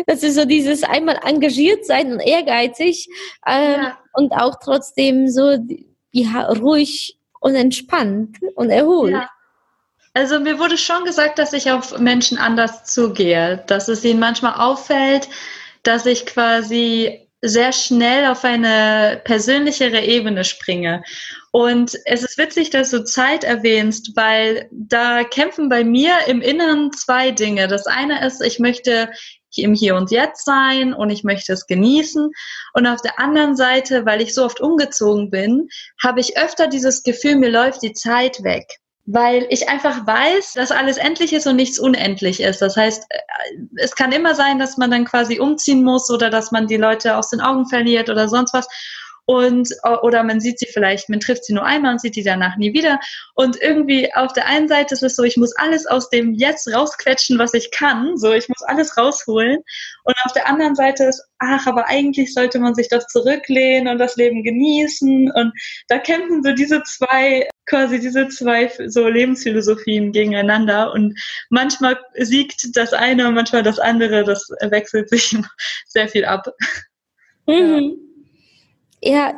Das 0.06 0.22
ist 0.22 0.34
so 0.34 0.44
dieses 0.44 0.82
einmal 0.82 1.18
engagiert 1.24 1.84
sein 1.86 2.12
und 2.12 2.20
ehrgeizig 2.20 3.08
ähm, 3.46 3.82
ja. 3.82 3.98
und 4.14 4.32
auch 4.32 4.56
trotzdem 4.62 5.28
so 5.28 5.56
ja, 6.12 6.46
ruhig 6.46 7.18
und 7.40 7.54
entspannt 7.54 8.38
und 8.54 8.70
erholt. 8.70 9.12
Ja. 9.12 9.28
Also 10.14 10.40
mir 10.40 10.58
wurde 10.58 10.78
schon 10.78 11.04
gesagt, 11.04 11.38
dass 11.38 11.52
ich 11.52 11.70
auf 11.70 11.98
Menschen 11.98 12.38
anders 12.38 12.84
zugehe, 12.84 13.62
dass 13.66 13.88
es 13.88 14.02
ihnen 14.02 14.18
manchmal 14.18 14.54
auffällt, 14.54 15.28
dass 15.82 16.06
ich 16.06 16.24
quasi 16.24 17.25
sehr 17.42 17.72
schnell 17.72 18.26
auf 18.26 18.44
eine 18.44 19.20
persönlichere 19.24 20.00
Ebene 20.00 20.44
springe. 20.44 21.02
Und 21.52 21.98
es 22.04 22.22
ist 22.22 22.38
witzig, 22.38 22.70
dass 22.70 22.90
du 22.90 23.04
Zeit 23.04 23.44
erwähnst, 23.44 24.16
weil 24.16 24.68
da 24.72 25.24
kämpfen 25.24 25.68
bei 25.68 25.84
mir 25.84 26.12
im 26.26 26.40
Inneren 26.40 26.92
zwei 26.92 27.30
Dinge. 27.30 27.68
Das 27.68 27.86
eine 27.86 28.24
ist, 28.26 28.42
ich 28.42 28.58
möchte 28.58 29.10
im 29.56 29.74
Hier 29.74 29.96
und 29.96 30.10
Jetzt 30.10 30.44
sein 30.44 30.92
und 30.92 31.10
ich 31.10 31.24
möchte 31.24 31.52
es 31.52 31.66
genießen. 31.66 32.30
Und 32.74 32.86
auf 32.86 33.00
der 33.00 33.18
anderen 33.18 33.56
Seite, 33.56 34.04
weil 34.04 34.20
ich 34.20 34.34
so 34.34 34.44
oft 34.44 34.60
umgezogen 34.60 35.30
bin, 35.30 35.68
habe 36.02 36.20
ich 36.20 36.36
öfter 36.36 36.66
dieses 36.68 37.02
Gefühl, 37.02 37.36
mir 37.36 37.50
läuft 37.50 37.82
die 37.82 37.92
Zeit 37.94 38.42
weg 38.42 38.66
weil 39.06 39.46
ich 39.50 39.68
einfach 39.68 40.04
weiß, 40.04 40.54
dass 40.54 40.72
alles 40.72 40.96
endlich 40.96 41.32
ist 41.32 41.46
und 41.46 41.56
nichts 41.56 41.78
unendlich 41.78 42.40
ist. 42.40 42.60
Das 42.60 42.76
heißt, 42.76 43.06
äh, 43.08 43.18
es 43.76 43.94
kann 43.94 44.12
immer 44.12 44.34
sein, 44.34 44.58
dass 44.58 44.76
man 44.76 44.90
dann 44.90 45.04
quasi 45.04 45.38
umziehen 45.38 45.84
muss 45.84 46.10
oder 46.10 46.28
dass 46.28 46.50
man 46.50 46.66
die 46.66 46.76
Leute 46.76 47.16
aus 47.16 47.30
den 47.30 47.40
Augen 47.40 47.66
verliert 47.66 48.10
oder 48.10 48.28
sonst 48.28 48.52
was. 48.52 48.68
Und 49.26 49.68
oder 50.02 50.22
man 50.22 50.38
sieht 50.38 50.60
sie 50.60 50.68
vielleicht, 50.72 51.08
man 51.08 51.18
trifft 51.18 51.44
sie 51.44 51.52
nur 51.52 51.64
einmal 51.64 51.92
und 51.92 52.00
sieht 52.00 52.14
die 52.14 52.22
danach 52.22 52.56
nie 52.56 52.72
wieder. 52.72 53.00
Und 53.34 53.60
irgendwie 53.60 54.12
auf 54.14 54.32
der 54.32 54.46
einen 54.46 54.68
Seite 54.68 54.94
ist 54.94 55.02
es 55.02 55.16
so, 55.16 55.24
ich 55.24 55.36
muss 55.36 55.54
alles 55.56 55.84
aus 55.86 56.10
dem 56.10 56.34
Jetzt 56.34 56.72
rausquetschen, 56.72 57.36
was 57.36 57.52
ich 57.52 57.72
kann. 57.72 58.16
So, 58.16 58.32
ich 58.32 58.48
muss 58.48 58.62
alles 58.62 58.96
rausholen. 58.96 59.58
Und 60.04 60.14
auf 60.24 60.32
der 60.32 60.48
anderen 60.48 60.76
Seite 60.76 61.04
ist, 61.04 61.24
ach, 61.38 61.66
aber 61.66 61.88
eigentlich 61.88 62.32
sollte 62.32 62.60
man 62.60 62.76
sich 62.76 62.88
doch 62.88 63.04
zurücklehnen 63.08 63.88
und 63.88 63.98
das 63.98 64.14
Leben 64.14 64.44
genießen. 64.44 65.32
Und 65.32 65.52
da 65.88 65.98
kämpfen 65.98 66.44
so 66.44 66.52
diese 66.52 66.84
zwei, 66.84 67.48
quasi 67.66 67.98
diese 67.98 68.28
zwei 68.28 68.70
so 68.86 69.08
Lebensphilosophien 69.08 70.12
gegeneinander. 70.12 70.92
Und 70.92 71.18
manchmal 71.50 71.98
siegt 72.14 72.76
das 72.76 72.92
eine 72.92 73.26
und 73.26 73.34
manchmal 73.34 73.64
das 73.64 73.80
andere. 73.80 74.22
Das 74.22 74.48
wechselt 74.60 75.10
sich 75.10 75.36
sehr 75.88 76.08
viel 76.08 76.24
ab. 76.24 76.46
Mhm. 77.46 77.96
Ja, 77.98 78.05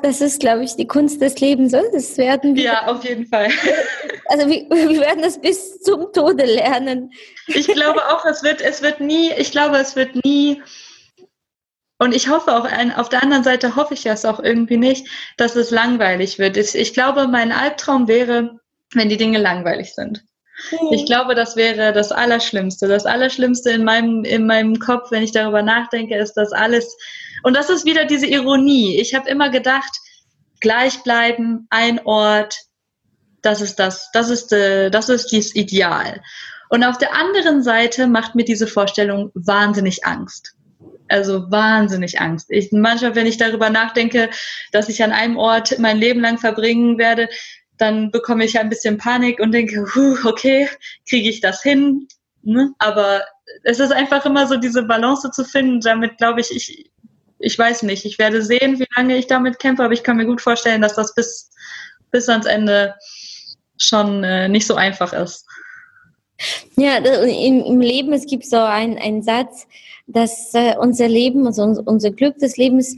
das 0.03 0.21
ist, 0.21 0.41
glaube 0.41 0.65
ich, 0.65 0.77
die 0.77 0.87
Kunst 0.87 1.21
des 1.21 1.39
Lebens. 1.41 1.73
Das 1.73 2.17
werden 2.17 2.55
wir. 2.55 2.63
Ja, 2.65 2.87
auf 2.87 3.05
jeden 3.05 3.27
Fall. 3.27 3.49
Also 4.31 4.47
wir, 4.47 4.69
wir, 4.69 5.01
werden 5.01 5.23
das 5.23 5.41
bis 5.41 5.81
zum 5.81 6.13
Tode 6.13 6.45
lernen. 6.45 7.11
Ich 7.47 7.67
glaube 7.67 8.07
auch, 8.09 8.27
es 8.27 8.43
wird, 8.43 8.61
es 8.61 8.83
wird 8.83 9.01
nie, 9.01 9.33
ich 9.33 9.53
glaube, 9.53 9.79
es 9.79 9.97
wird 9.97 10.23
nie, 10.23 10.61
und 11.99 12.15
ich 12.15 12.29
hoffe 12.29 12.55
auch, 12.55 12.69
auf 12.97 13.09
der 13.09 13.23
anderen 13.23 13.43
Seite 13.43 13.75
hoffe 13.75 13.95
ich 13.95 14.03
das 14.03 14.25
auch 14.25 14.39
irgendwie 14.39 14.77
nicht, 14.77 15.09
dass 15.37 15.57
es 15.57 15.71
langweilig 15.71 16.39
wird. 16.39 16.57
Ich 16.57 16.95
glaube, 16.95 17.27
mein 17.27 17.53
Albtraum 17.53 18.07
wäre, 18.07 18.61
wenn 18.93 19.09
die 19.09 19.17
Dinge 19.17 19.39
langweilig 19.39 19.95
sind. 19.95 20.25
Hm. 20.71 20.93
Ich 20.93 21.07
glaube, 21.07 21.35
das 21.35 21.57
wäre 21.57 21.93
das 21.93 22.13
Allerschlimmste. 22.13 22.89
Das 22.89 23.07
Allerschlimmste 23.07 23.71
in 23.71 23.85
meinem, 23.85 24.25
in 24.25 24.47
meinem 24.47 24.79
Kopf, 24.79 25.11
wenn 25.11 25.23
ich 25.23 25.33
darüber 25.33 25.63
nachdenke, 25.63 26.17
ist, 26.17 26.35
dass 26.35 26.53
alles 26.53 26.97
und 27.43 27.55
das 27.57 27.71
ist 27.71 27.85
wieder 27.85 28.05
diese 28.05 28.27
Ironie. 28.27 29.01
Ich 29.01 29.15
habe 29.15 29.29
immer 29.29 29.51
gedacht, 29.51 30.01
gleich 30.61 31.03
bleiben, 31.03 31.67
ein 31.71 32.05
Ort, 32.05 32.57
das 33.43 33.61
ist 33.61 33.77
das, 33.77 34.11
das 34.13 34.31
ist, 34.31 34.53
äh, 34.53 34.91
das 34.91 35.09
ist 35.09 35.31
dieses 35.31 35.55
Ideal. 35.55 36.21
Und 36.71 36.85
auf 36.85 36.99
der 36.99 37.15
anderen 37.15 37.63
Seite 37.63 38.07
macht 38.07 38.35
mir 38.35 38.45
diese 38.45 38.67
Vorstellung 38.67 39.31
wahnsinnig 39.35 40.05
Angst. 40.05 40.55
Also 41.09 41.51
wahnsinnig 41.51 42.21
Angst. 42.21 42.51
Ich, 42.51 42.71
manchmal, 42.73 43.15
wenn 43.15 43.27
ich 43.27 43.39
darüber 43.39 43.71
nachdenke, 43.71 44.29
dass 44.73 44.91
ich 44.91 45.03
an 45.03 45.13
einem 45.13 45.39
Ort 45.39 45.79
mein 45.79 45.97
Leben 45.97 46.21
lang 46.21 46.39
verbringen 46.39 46.99
werde, 46.99 47.31
dann 47.79 48.11
bekomme 48.11 48.45
ich 48.45 48.59
ein 48.59 48.69
bisschen 48.69 48.99
Panik 48.99 49.41
und 49.41 49.53
denke, 49.53 49.87
huh, 49.95 50.17
okay, 50.25 50.69
kriege 51.09 51.29
ich 51.29 51.41
das 51.41 51.63
hin? 51.63 52.09
Ne? 52.43 52.73
Aber 52.79 53.23
es 53.65 53.81
ist 53.81 53.93
einfach 53.93 54.25
immer 54.27 54.47
so 54.47 54.57
diese 54.57 54.83
Balance 54.83 55.31
zu 55.31 55.45
finden. 55.45 55.81
Damit 55.81 56.19
glaube 56.19 56.41
ich, 56.41 56.55
ich, 56.55 56.91
ich 57.39 57.59
weiß 57.59 57.85
nicht. 57.85 58.05
Ich 58.05 58.19
werde 58.19 58.43
sehen, 58.43 58.79
wie 58.79 58.87
lange 58.97 59.17
ich 59.17 59.27
damit 59.27 59.59
kämpfe, 59.59 59.85
aber 59.85 59.95
ich 59.95 60.03
kann 60.03 60.17
mir 60.17 60.27
gut 60.27 60.41
vorstellen, 60.41 60.83
dass 60.83 60.95
das 60.95 61.15
bis, 61.15 61.51
bis 62.11 62.29
ans 62.29 62.47
Ende 62.47 62.95
schon 63.79 64.25
äh, 64.25 64.49
nicht 64.49 64.67
so 64.67 64.75
einfach 64.75 65.13
ist. 65.13 65.47
Ja, 66.77 66.99
im, 66.99 67.65
im 67.65 67.81
Leben, 67.81 68.13
es 68.13 68.27
gibt 68.27 68.47
so 68.47 68.59
einen 68.59 69.23
Satz, 69.23 69.67
dass 70.07 70.55
äh, 70.55 70.77
unser 70.77 71.09
Leben, 71.09 71.47
also 71.47 71.63
unser 71.63 72.11
Glück 72.11 72.39
des 72.39 72.57
Lebens 72.57 72.97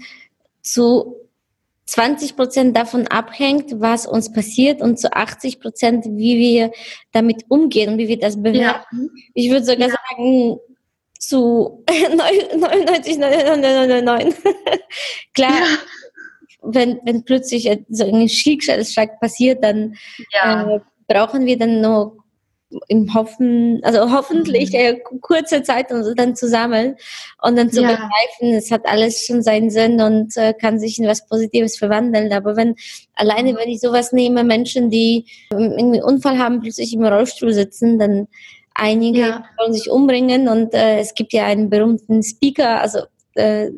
zu 0.62 1.19
20 1.90 2.37
Prozent 2.37 2.76
davon 2.76 3.09
abhängt, 3.09 3.80
was 3.80 4.06
uns 4.06 4.32
passiert 4.32 4.80
und 4.80 5.00
zu 5.00 5.12
80 5.12 5.59
Prozent, 5.59 6.04
wie 6.06 6.38
wir 6.38 6.70
damit 7.11 7.44
umgehen 7.49 7.92
und 7.92 7.99
wie 7.99 8.06
wir 8.06 8.18
das 8.18 8.40
bewerten. 8.40 9.11
Ja. 9.12 9.23
Ich 9.35 9.50
würde 9.50 9.64
sogar 9.64 9.88
ja. 9.88 9.97
sagen, 10.09 10.59
zu 11.18 11.85
99, 11.90 13.18
99, 13.18 14.35
Klar, 15.35 15.50
ja. 15.50 15.66
wenn, 16.62 17.00
wenn 17.04 17.25
plötzlich 17.25 17.68
so 17.88 18.04
ein 18.04 18.28
Schicksalsschlag 18.28 19.18
passiert, 19.18 19.64
dann 19.64 19.97
äh, 20.44 20.78
brauchen 21.09 21.44
wir 21.44 21.59
dann 21.59 21.80
nur 21.80 22.19
im 22.88 23.12
Hoffen, 23.14 23.80
also 23.82 24.12
hoffentlich 24.12 24.70
mhm. 24.70 24.78
äh, 24.78 25.00
kurze 25.20 25.62
Zeit, 25.62 25.90
um 25.92 26.02
dann 26.14 26.36
zu 26.36 26.48
sammeln 26.48 26.96
und 27.42 27.56
dann 27.56 27.70
zu 27.70 27.82
ja. 27.82 27.88
begreifen, 27.88 28.56
es 28.56 28.70
hat 28.70 28.86
alles 28.86 29.24
schon 29.26 29.42
seinen 29.42 29.70
Sinn 29.70 30.00
und 30.00 30.36
äh, 30.36 30.54
kann 30.54 30.78
sich 30.78 30.98
in 30.98 31.06
was 31.06 31.26
Positives 31.26 31.76
verwandeln. 31.78 32.32
Aber 32.32 32.56
wenn 32.56 32.76
alleine, 33.14 33.52
mhm. 33.52 33.56
wenn 33.56 33.68
ich 33.68 33.80
sowas 33.80 34.12
nehme, 34.12 34.44
Menschen, 34.44 34.90
die 34.90 35.26
irgendwie 35.50 36.02
Unfall 36.02 36.38
haben, 36.38 36.60
plötzlich 36.60 36.92
im 36.94 37.04
Rollstuhl 37.04 37.52
sitzen, 37.52 37.98
dann 37.98 38.28
Einige 38.74 39.20
ja. 39.20 39.44
wollen 39.58 39.74
sich 39.74 39.90
umbringen 39.90 40.48
und 40.48 40.72
äh, 40.74 41.00
es 41.00 41.14
gibt 41.14 41.32
ja 41.32 41.44
einen 41.44 41.68
berühmten 41.68 42.22
Speaker, 42.22 42.80
also 42.80 43.00
äh, 43.34 43.70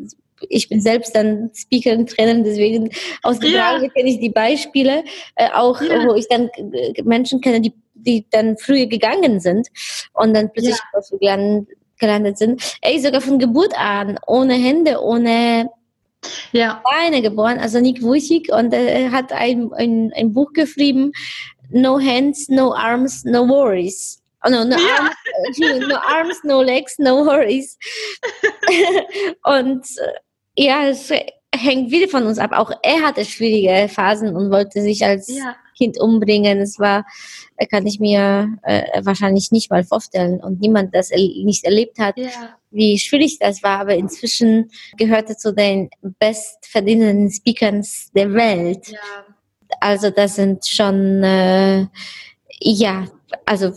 ich 0.49 0.68
bin 0.68 0.80
selbst 0.80 1.14
dann 1.14 1.50
Speaker 1.54 1.92
und 1.92 2.11
Trainer, 2.11 2.42
deswegen 2.42 2.90
aus 3.22 3.38
der 3.38 3.50
ja. 3.50 3.78
Kenne 3.78 4.11
ich 4.11 4.20
die 4.20 4.30
Beispiele, 4.30 5.04
äh, 5.37 5.49
auch 5.52 5.80
ja. 5.80 6.06
wo 6.06 6.14
ich 6.14 6.28
dann 6.28 6.49
äh, 6.49 7.02
Menschen 7.02 7.40
kenne, 7.40 7.61
die, 7.61 7.72
die 7.94 8.26
dann 8.30 8.56
früher 8.56 8.87
gegangen 8.87 9.40
sind 9.40 9.68
und 10.12 10.34
dann 10.34 10.52
plötzlich 10.52 10.76
ja. 10.76 11.18
gelandet, 11.18 11.68
gelandet 11.99 12.38
sind. 12.38 12.62
Ey, 12.80 12.99
sogar 13.00 13.20
von 13.20 13.38
Geburt 13.38 13.78
an, 13.78 14.18
ohne 14.26 14.54
Hände, 14.54 15.00
ohne 15.00 15.70
ja. 16.52 16.82
Beine 16.84 17.22
geboren, 17.22 17.58
also 17.58 17.80
Nick 17.80 18.02
Wujcik 18.02 18.52
und 18.52 18.72
er 18.72 19.11
hat 19.11 19.32
ein, 19.32 19.72
ein, 19.72 20.12
ein 20.14 20.32
Buch 20.32 20.52
geschrieben, 20.52 21.12
No 21.70 21.99
Hands, 22.00 22.49
No 22.49 22.75
Arms, 22.75 23.25
No 23.25 23.49
Worries. 23.49 24.22
Oh 24.44 24.50
no, 24.50 24.64
no, 24.64 24.76
ja. 24.76 24.99
arms, 24.99 25.88
no 25.88 25.96
arms, 25.96 26.40
no 26.42 26.62
legs, 26.62 26.99
no 26.99 27.25
worries. 27.25 27.78
und 29.44 29.87
äh, 29.99 30.18
ja, 30.56 30.88
es 30.88 31.11
hängt 31.54 31.90
wieder 31.90 32.09
von 32.09 32.26
uns 32.26 32.38
ab. 32.38 32.52
Auch 32.52 32.71
er 32.82 33.02
hatte 33.02 33.25
schwierige 33.25 33.88
Phasen 33.88 34.35
und 34.35 34.50
wollte 34.50 34.82
sich 34.82 35.04
als 35.04 35.28
ja. 35.28 35.56
Kind 35.76 36.00
umbringen. 36.00 36.61
Es 36.61 36.78
war, 36.78 37.04
äh, 37.56 37.66
kann 37.66 37.87
ich 37.87 38.00
mir 38.00 38.49
äh, 38.62 39.04
wahrscheinlich 39.04 39.52
nicht 39.52 39.71
mal 39.71 39.85
vorstellen 39.85 40.40
und 40.40 40.61
niemand 40.61 40.94
das 40.94 41.11
er 41.11 41.18
nicht 41.18 41.64
erlebt 41.64 41.99
hat, 41.99 42.16
ja. 42.18 42.56
wie 42.71 42.99
schwierig 42.99 43.38
das 43.38 43.62
war. 43.62 43.80
Aber 43.80 43.94
inzwischen 43.94 44.71
gehörte 44.97 45.37
zu 45.37 45.52
den 45.52 45.90
bestverdienenden 46.18 47.30
Speakers 47.30 48.11
der 48.14 48.32
Welt. 48.32 48.88
Ja. 48.88 48.99
Also 49.80 50.11
das 50.11 50.37
sind 50.37 50.66
schon 50.66 51.23
äh, 51.23 51.87
ja 52.61 53.06
also 53.44 53.73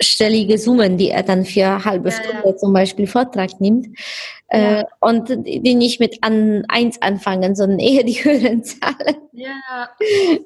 fünfstellige 0.00 0.58
Summen, 0.58 0.96
die 0.96 1.10
er 1.10 1.22
dann 1.22 1.44
für 1.44 1.84
halbe 1.84 2.10
ja, 2.10 2.14
Stunde 2.14 2.42
ja. 2.44 2.56
zum 2.56 2.72
Beispiel 2.72 3.06
Vortrag 3.06 3.60
nimmt. 3.60 3.86
Ja. 4.50 4.80
Äh, 4.80 4.84
und 5.00 5.28
die 5.28 5.74
nicht 5.74 6.00
mit 6.00 6.18
an 6.22 6.64
eins 6.68 7.00
anfangen, 7.02 7.54
sondern 7.54 7.78
eher 7.78 8.04
die 8.04 8.12
höheren 8.24 8.62
Zahlen. 8.64 9.16
Ja. 9.32 9.88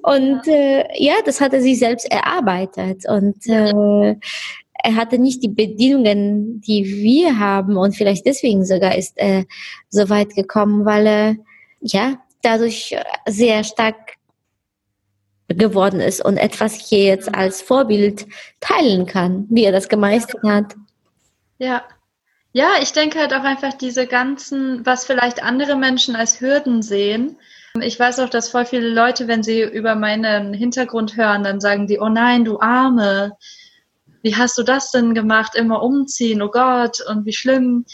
Und 0.02 0.46
äh, 0.48 0.84
ja, 0.96 1.14
das 1.24 1.40
hat 1.40 1.52
er 1.52 1.60
sich 1.60 1.78
selbst 1.78 2.10
erarbeitet. 2.10 3.04
Und 3.08 3.46
äh, 3.46 4.16
er 4.84 4.96
hatte 4.96 5.18
nicht 5.18 5.42
die 5.42 5.48
Bedingungen, 5.48 6.60
die 6.60 6.84
wir 6.84 7.38
haben 7.38 7.76
und 7.76 7.94
vielleicht 7.94 8.26
deswegen 8.26 8.64
sogar 8.64 8.96
ist 8.96 9.16
er 9.16 9.44
so 9.90 10.08
weit 10.08 10.34
gekommen, 10.34 10.84
weil 10.84 11.06
er 11.06 11.36
ja 11.80 12.18
dadurch 12.42 12.96
sehr 13.28 13.62
stark 13.62 14.14
geworden 15.54 16.00
ist 16.00 16.24
und 16.24 16.36
etwas 16.36 16.74
hier 16.74 17.04
jetzt 17.04 17.34
als 17.34 17.62
Vorbild 17.62 18.26
teilen 18.60 19.06
kann, 19.06 19.46
wie 19.50 19.64
er 19.64 19.72
das 19.72 19.88
gemeistert 19.88 20.42
hat. 20.44 20.74
Ja. 21.58 21.82
Ja, 22.54 22.68
ich 22.82 22.92
denke 22.92 23.18
halt 23.18 23.32
auch 23.32 23.44
einfach 23.44 23.72
diese 23.72 24.06
ganzen, 24.06 24.84
was 24.84 25.06
vielleicht 25.06 25.42
andere 25.42 25.74
Menschen 25.74 26.14
als 26.14 26.40
Hürden 26.40 26.82
sehen. 26.82 27.36
Ich 27.80 27.98
weiß 27.98 28.18
auch, 28.20 28.28
dass 28.28 28.50
voll 28.50 28.66
viele 28.66 28.90
Leute, 28.90 29.26
wenn 29.26 29.42
sie 29.42 29.62
über 29.62 29.94
meinen 29.94 30.52
Hintergrund 30.52 31.16
hören, 31.16 31.44
dann 31.44 31.60
sagen 31.60 31.86
die, 31.86 31.98
oh 31.98 32.10
nein, 32.10 32.44
du 32.44 32.60
Arme, 32.60 33.32
wie 34.22 34.36
hast 34.36 34.58
du 34.58 34.62
das 34.62 34.90
denn 34.90 35.14
gemacht? 35.14 35.54
Immer 35.54 35.82
umziehen, 35.82 36.42
oh 36.42 36.50
Gott, 36.50 37.00
und 37.08 37.24
wie 37.24 37.32
schlimm. 37.32 37.86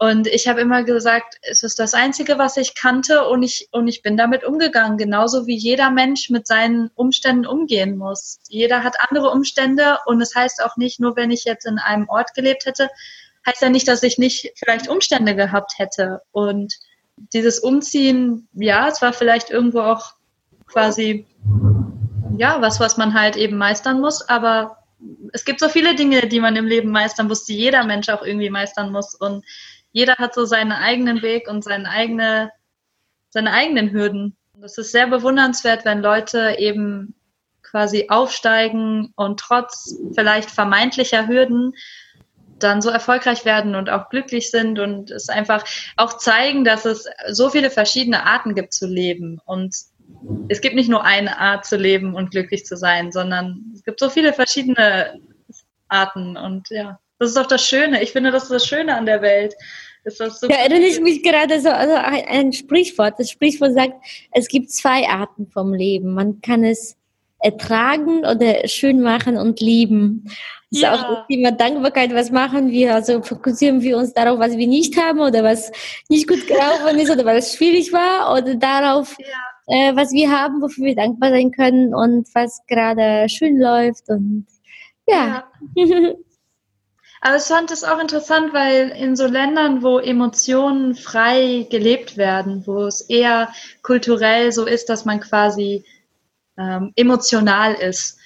Und 0.00 0.28
ich 0.28 0.46
habe 0.46 0.60
immer 0.60 0.84
gesagt, 0.84 1.38
es 1.42 1.64
ist 1.64 1.80
das 1.80 1.92
Einzige, 1.92 2.38
was 2.38 2.56
ich 2.56 2.76
kannte 2.76 3.26
und 3.26 3.42
ich, 3.42 3.68
und 3.72 3.88
ich 3.88 4.02
bin 4.02 4.16
damit 4.16 4.44
umgegangen, 4.44 4.96
genauso 4.96 5.48
wie 5.48 5.56
jeder 5.56 5.90
Mensch 5.90 6.30
mit 6.30 6.46
seinen 6.46 6.88
Umständen 6.94 7.46
umgehen 7.46 7.96
muss. 7.96 8.38
Jeder 8.48 8.84
hat 8.84 8.94
andere 9.08 9.30
Umstände 9.30 9.98
und 10.06 10.20
es 10.20 10.36
heißt 10.36 10.62
auch 10.62 10.76
nicht, 10.76 11.00
nur 11.00 11.16
wenn 11.16 11.32
ich 11.32 11.44
jetzt 11.44 11.66
in 11.66 11.78
einem 11.78 12.08
Ort 12.08 12.32
gelebt 12.34 12.64
hätte, 12.64 12.88
heißt 13.44 13.60
ja 13.60 13.70
nicht, 13.70 13.88
dass 13.88 14.04
ich 14.04 14.18
nicht 14.18 14.52
vielleicht 14.56 14.88
Umstände 14.88 15.34
gehabt 15.34 15.72
hätte. 15.78 16.22
Und 16.30 16.74
dieses 17.32 17.58
Umziehen, 17.58 18.48
ja, 18.52 18.86
es 18.86 19.02
war 19.02 19.12
vielleicht 19.12 19.50
irgendwo 19.50 19.80
auch 19.80 20.12
quasi, 20.66 21.26
ja, 22.36 22.60
was, 22.60 22.78
was 22.78 22.96
man 22.98 23.14
halt 23.14 23.36
eben 23.36 23.56
meistern 23.56 24.00
muss, 24.00 24.28
aber 24.28 24.76
es 25.32 25.44
gibt 25.44 25.60
so 25.60 25.68
viele 25.68 25.94
Dinge, 25.94 26.28
die 26.28 26.40
man 26.40 26.56
im 26.56 26.66
Leben 26.66 26.90
meistern 26.90 27.28
muss, 27.28 27.44
die 27.44 27.56
jeder 27.56 27.84
Mensch 27.84 28.08
auch 28.08 28.22
irgendwie 28.22 28.50
meistern 28.50 28.90
muss. 28.90 29.14
Und 29.14 29.44
jeder 29.92 30.16
hat 30.16 30.34
so 30.34 30.44
seinen 30.44 30.72
eigenen 30.72 31.22
Weg 31.22 31.48
und 31.48 31.64
seine 31.64 31.88
eigene, 31.88 32.50
seine 33.30 33.52
eigenen 33.52 33.92
Hürden. 33.92 34.36
Das 34.54 34.78
ist 34.78 34.92
sehr 34.92 35.06
bewundernswert, 35.06 35.84
wenn 35.84 36.02
Leute 36.02 36.56
eben 36.58 37.14
quasi 37.62 38.06
aufsteigen 38.08 39.12
und 39.16 39.40
trotz 39.40 39.96
vielleicht 40.14 40.50
vermeintlicher 40.50 41.28
Hürden 41.28 41.74
dann 42.58 42.82
so 42.82 42.90
erfolgreich 42.90 43.44
werden 43.44 43.74
und 43.74 43.88
auch 43.88 44.08
glücklich 44.08 44.50
sind 44.50 44.78
und 44.78 45.10
es 45.10 45.28
einfach 45.28 45.64
auch 45.96 46.18
zeigen, 46.18 46.64
dass 46.64 46.84
es 46.84 47.08
so 47.30 47.50
viele 47.50 47.70
verschiedene 47.70 48.24
Arten 48.24 48.54
gibt 48.54 48.72
zu 48.72 48.86
leben 48.86 49.40
und 49.44 49.74
es 50.48 50.60
gibt 50.60 50.74
nicht 50.74 50.88
nur 50.88 51.04
eine 51.04 51.38
Art 51.38 51.66
zu 51.66 51.76
leben 51.76 52.14
und 52.14 52.30
glücklich 52.30 52.64
zu 52.64 52.76
sein, 52.76 53.12
sondern 53.12 53.72
es 53.74 53.84
gibt 53.84 54.00
so 54.00 54.10
viele 54.10 54.32
verschiedene 54.32 55.20
Arten 55.88 56.36
und 56.36 56.68
ja, 56.70 56.98
das 57.18 57.30
ist 57.30 57.36
doch 57.36 57.46
das 57.46 57.64
Schöne. 57.64 58.02
Ich 58.02 58.12
finde, 58.12 58.30
das 58.30 58.44
ist 58.44 58.52
das 58.52 58.66
Schöne 58.66 58.96
an 58.96 59.06
der 59.06 59.22
Welt. 59.22 59.54
Ist 60.04 60.20
das 60.20 60.40
so 60.40 60.48
ja, 60.48 60.56
erinnere 60.56 60.88
ich 60.88 61.00
mich 61.00 61.22
gerade 61.22 61.60
so, 61.60 61.70
also 61.70 61.94
ein 61.94 62.52
Sprichwort. 62.52 63.14
Das 63.18 63.30
Sprichwort 63.30 63.74
sagt, 63.74 63.94
es 64.32 64.48
gibt 64.48 64.70
zwei 64.70 65.08
Arten 65.08 65.46
vom 65.48 65.74
Leben. 65.74 66.14
Man 66.14 66.40
kann 66.40 66.64
es 66.64 66.96
ertragen 67.40 68.20
oder 68.20 68.66
schön 68.66 69.00
machen 69.00 69.36
und 69.36 69.60
lieben. 69.60 70.24
Das 70.70 70.80
ja. 70.80 70.94
ist 70.94 71.00
auch 71.00 71.14
das 71.14 71.26
Thema 71.28 71.52
Dankbarkeit. 71.52 72.14
Was 72.14 72.30
machen 72.30 72.70
wir? 72.70 72.94
Also 72.94 73.22
fokussieren 73.22 73.80
wir 73.80 73.96
uns 73.96 74.12
darauf, 74.12 74.38
was 74.38 74.56
wir 74.56 74.66
nicht 74.66 74.96
haben 74.96 75.20
oder 75.20 75.42
was 75.42 75.70
nicht 76.08 76.28
gut 76.28 76.46
gelaufen 76.46 76.98
ist 76.98 77.10
oder 77.10 77.24
was 77.24 77.54
schwierig 77.54 77.92
war 77.92 78.36
oder 78.36 78.54
darauf, 78.54 79.16
ja. 79.18 79.90
äh, 79.90 79.96
was 79.96 80.12
wir 80.12 80.30
haben, 80.30 80.60
wofür 80.60 80.84
wir 80.84 80.96
dankbar 80.96 81.30
sein 81.30 81.52
können 81.52 81.94
und 81.94 82.28
was 82.34 82.60
gerade 82.66 83.28
schön 83.28 83.58
läuft 83.58 84.08
und 84.08 84.46
ja. 85.06 85.44
ja. 85.74 86.12
Aber 87.20 87.36
ich 87.36 87.42
fand 87.42 87.70
es 87.70 87.84
auch 87.84 87.98
interessant, 87.98 88.52
weil 88.52 88.90
in 88.90 89.16
so 89.16 89.26
Ländern, 89.26 89.82
wo 89.82 89.98
Emotionen 89.98 90.94
frei 90.94 91.66
gelebt 91.68 92.16
werden, 92.16 92.66
wo 92.66 92.84
es 92.84 93.00
eher 93.00 93.52
kulturell 93.82 94.52
so 94.52 94.66
ist, 94.66 94.88
dass 94.88 95.04
man 95.04 95.20
quasi 95.20 95.84
ähm, 96.56 96.92
emotional 96.96 97.74
ist. 97.74 98.18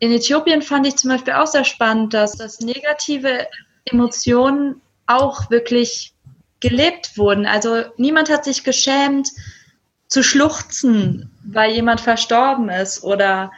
In 0.00 0.12
Äthiopien 0.12 0.62
fand 0.62 0.86
ich 0.86 0.96
zum 0.96 1.10
Beispiel 1.10 1.34
auch 1.34 1.46
sehr 1.46 1.64
spannend, 1.64 2.14
dass 2.14 2.32
das 2.32 2.60
negative 2.60 3.46
Emotionen 3.84 4.80
auch 5.06 5.50
wirklich 5.50 6.14
gelebt 6.60 7.16
wurden. 7.16 7.46
Also 7.46 7.84
niemand 7.96 8.30
hat 8.30 8.44
sich 8.44 8.64
geschämt 8.64 9.30
zu 10.08 10.22
schluchzen, 10.22 11.30
weil 11.44 11.72
jemand 11.72 12.00
verstorben 12.00 12.68
ist 12.68 13.04
oder 13.04 13.52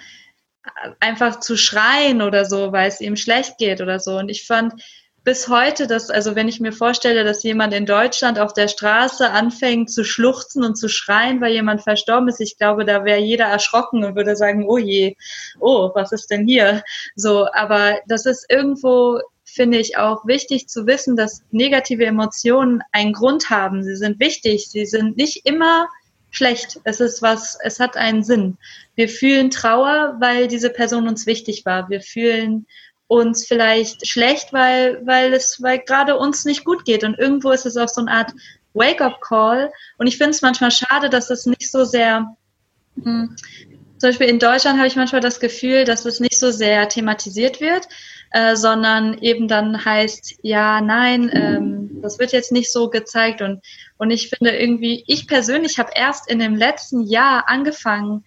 einfach 1.01 1.41
zu 1.41 1.57
schreien 1.57 2.23
oder 2.23 2.45
so, 2.45 2.73
weil 2.73 2.89
es 2.89 3.01
ihm 3.01 3.17
schlecht 3.17 3.59
geht 3.59 3.81
oder 3.81 3.99
so. 3.99 4.17
Und 4.19 4.29
ich 4.29 4.47
fand 4.47 4.75
bis 5.23 5.49
heute, 5.49 5.87
dass, 5.87 6.11
also 6.11 6.35
wenn 6.35 6.49
ich 6.49 6.61
mir 6.61 6.73
vorstelle, 6.73 7.25
dass 7.25 7.43
jemand 7.43 7.75
in 7.75 7.85
Deutschland 7.85 8.39
auf 8.39 8.55
der 8.55 8.69
Straße 8.69 9.31
anfängt 9.31 9.91
zu 9.91 10.03
schluchzen 10.05 10.65
und 10.65 10.77
zu 10.77 10.89
schreien, 10.89 11.41
weil 11.41 11.53
jemand 11.53 11.83
verstorben 11.83 12.29
ist, 12.29 12.41
ich 12.41 12.57
glaube, 12.57 12.85
da 12.85 13.05
wäre 13.05 13.21
jeder 13.21 13.45
erschrocken 13.45 14.03
und 14.05 14.17
würde 14.17 14.35
sagen, 14.35 14.65
oh 14.67 14.79
je, 14.79 15.17
oh, 15.59 15.91
was 15.95 16.13
ist 16.13 16.31
denn 16.31 16.47
hier? 16.47 16.83
So, 17.17 17.47
aber 17.53 17.99
das 18.07 18.25
ist 18.25 18.47
irgendwo, 18.49 19.21
finde 19.45 19.79
ich, 19.79 19.99
auch 19.99 20.27
wichtig 20.27 20.69
zu 20.69 20.87
wissen, 20.87 21.17
dass 21.17 21.43
negative 21.51 22.07
Emotionen 22.07 22.81
einen 22.93 23.13
Grund 23.13 23.51
haben. 23.51 23.83
Sie 23.83 23.97
sind 23.97 24.21
wichtig. 24.21 24.71
Sie 24.71 24.87
sind 24.87 25.19
nicht 25.19 25.45
immer 25.45 25.87
schlecht. 26.31 26.81
Es 26.85 27.01
ist 27.01 27.23
was, 27.23 27.59
es 27.63 27.81
hat 27.81 27.97
einen 27.97 28.23
Sinn. 28.23 28.57
Wir 28.95 29.09
fühlen 29.09 29.51
Trauer, 29.51 30.17
weil 30.21 30.49
diese 30.49 30.71
Person 30.71 31.09
uns 31.09 31.27
wichtig 31.27 31.65
war. 31.67 31.89
Wir 31.91 32.01
fühlen 32.01 32.67
uns 33.09 33.47
vielleicht 33.47 34.07
schlecht, 34.07 34.53
weil, 34.53 35.05
weil 35.05 35.33
es, 35.33 35.61
weil 35.61 35.81
gerade 35.81 36.17
uns 36.17 36.45
nicht 36.45 36.65
gut 36.65 36.85
geht. 36.85 37.03
Und 37.03 37.19
irgendwo 37.19 37.51
ist 37.51 37.67
es 37.67 37.77
auch 37.77 37.89
so 37.89 38.03
eine 38.03 38.13
Art 38.13 38.33
Wake-up-Call. 38.75 39.73
Und 39.99 40.07
ich 40.07 40.17
finde 40.17 40.31
es 40.31 40.43
manchmal 40.43 40.71
schade, 40.71 41.11
dass 41.11 41.31
es 41.31 41.47
nicht 41.47 41.71
so 41.71 41.85
sehr, 41.85 42.37
mh, 42.97 43.05
hm, 43.05 43.37
zum 43.99 44.09
Beispiel 44.09 44.29
in 44.29 44.39
Deutschland 44.39 44.79
habe 44.79 44.89
ich 44.89 44.97
manchmal 44.97 45.21
das 45.21 45.41
Gefühl, 45.41 45.85
dass 45.85 46.07
es 46.07 46.21
nicht 46.21 46.39
so 46.39 46.51
sehr 46.51 46.89
thematisiert 46.89 47.61
wird, 47.61 47.87
äh, 48.31 48.57
sondern 48.57 49.19
eben 49.19 49.49
dann 49.49 49.85
heißt, 49.85 50.41
ja, 50.43 50.81
nein, 50.81 51.31
ähm, 51.33 52.01
das 52.01 52.19
wird 52.19 52.33
jetzt 52.33 52.53
nicht 52.53 52.73
so 52.73 52.89
gezeigt. 52.89 53.43
Und, 53.43 53.61
und 53.99 54.11
ich 54.11 54.29
finde 54.29 54.57
irgendwie, 54.57 55.05
ich 55.07 55.27
persönlich 55.27 55.79
habe 55.79 55.91
erst 55.95 56.31
in 56.31 56.39
dem 56.39 56.55
letzten 56.55 57.03
Jahr 57.03 57.49
angefangen, 57.49 58.25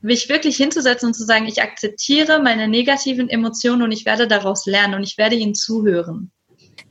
mich 0.00 0.28
wirklich 0.28 0.56
hinzusetzen 0.56 1.08
und 1.08 1.14
zu 1.14 1.24
sagen, 1.24 1.46
ich 1.46 1.62
akzeptiere 1.62 2.40
meine 2.40 2.68
negativen 2.68 3.28
Emotionen 3.28 3.82
und 3.82 3.92
ich 3.92 4.06
werde 4.06 4.28
daraus 4.28 4.66
lernen 4.66 4.94
und 4.94 5.02
ich 5.02 5.18
werde 5.18 5.34
ihnen 5.34 5.54
zuhören. 5.54 6.30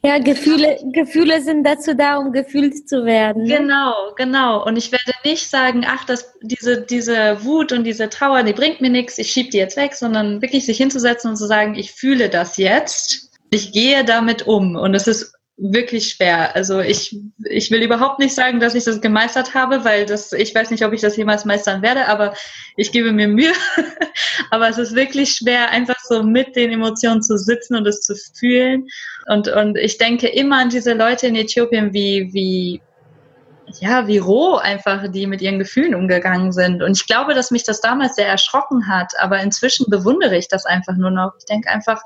Ja, 0.03 0.19
Gefühle, 0.19 0.77
Gefühle 0.91 1.41
sind 1.41 1.63
dazu 1.63 1.95
da, 1.95 2.17
um 2.17 2.31
gefühlt 2.31 2.87
zu 2.87 3.05
werden. 3.05 3.43
Ne? 3.43 3.57
Genau, 3.57 3.93
genau. 4.15 4.63
Und 4.63 4.77
ich 4.77 4.91
werde 4.91 5.11
nicht 5.24 5.50
sagen, 5.50 5.83
ach, 5.87 6.05
das, 6.05 6.33
diese, 6.41 6.81
diese 6.81 7.43
Wut 7.43 7.71
und 7.71 7.83
diese 7.85 8.09
Trauer, 8.09 8.43
die 8.43 8.53
bringt 8.53 8.81
mir 8.81 8.91
nichts, 8.91 9.17
ich 9.17 9.31
schiebe 9.31 9.50
die 9.50 9.57
jetzt 9.57 9.77
weg, 9.77 9.93
sondern 9.93 10.41
wirklich 10.41 10.65
sich 10.65 10.77
hinzusetzen 10.77 11.31
und 11.31 11.37
zu 11.37 11.48
sagen, 11.48 11.75
ich 11.75 11.91
fühle 11.91 12.29
das 12.29 12.57
jetzt, 12.57 13.31
ich 13.50 13.71
gehe 13.71 14.05
damit 14.05 14.45
um. 14.48 14.75
Und 14.75 14.93
es 14.93 15.07
ist 15.07 15.34
wirklich 15.57 16.09
schwer. 16.09 16.55
Also 16.55 16.81
ich, 16.81 17.18
ich 17.46 17.72
will 17.72 17.81
überhaupt 17.81 18.20
nicht 18.20 18.35
sagen, 18.35 18.59
dass 18.59 18.75
ich 18.75 18.83
das 18.83 19.00
gemeistert 19.00 19.53
habe, 19.53 19.85
weil 19.85 20.05
das, 20.05 20.33
ich 20.33 20.53
weiß 20.53 20.70
nicht, 20.70 20.83
ob 20.83 20.91
ich 20.91 21.01
das 21.01 21.15
jemals 21.15 21.46
meistern 21.46 21.81
werde, 21.81 22.07
aber 22.07 22.33
ich 22.75 22.91
gebe 22.91 23.13
mir 23.13 23.29
Mühe. 23.29 23.53
aber 24.51 24.68
es 24.68 24.77
ist 24.77 24.96
wirklich 24.96 25.31
schwer, 25.31 25.72
einfach 25.72 26.00
so 26.03 26.24
mit 26.24 26.55
den 26.57 26.72
Emotionen 26.72 27.22
zu 27.22 27.37
sitzen 27.37 27.75
und 27.75 27.87
es 27.87 28.01
zu 28.01 28.15
fühlen. 28.37 28.87
Und, 29.27 29.48
und 29.48 29.77
ich 29.77 29.98
denke 29.98 30.27
immer 30.27 30.57
an 30.57 30.70
diese 30.70 30.94
Leute 30.94 31.27
in 31.27 31.35
Äthiopien, 31.35 31.94
wie, 31.94 32.33
wie, 32.33 32.81
ja, 33.79 34.07
wie 34.07 34.18
roh 34.18 34.55
einfach 34.55 35.09
die 35.09 35.25
mit 35.25 35.41
ihren 35.41 35.59
Gefühlen 35.59 35.96
umgegangen 35.96 36.51
sind. 36.51 36.83
Und 36.83 36.98
ich 36.98 37.07
glaube, 37.07 37.33
dass 37.33 37.51
mich 37.51 37.63
das 37.63 37.79
damals 37.79 38.15
sehr 38.15 38.27
erschrocken 38.27 38.89
hat, 38.89 39.13
aber 39.20 39.39
inzwischen 39.39 39.85
bewundere 39.89 40.35
ich 40.35 40.50
das 40.50 40.65
einfach 40.65 40.96
nur 40.98 41.11
noch. 41.11 41.31
Ich 41.39 41.46
denke 41.46 41.70
einfach, 41.70 42.01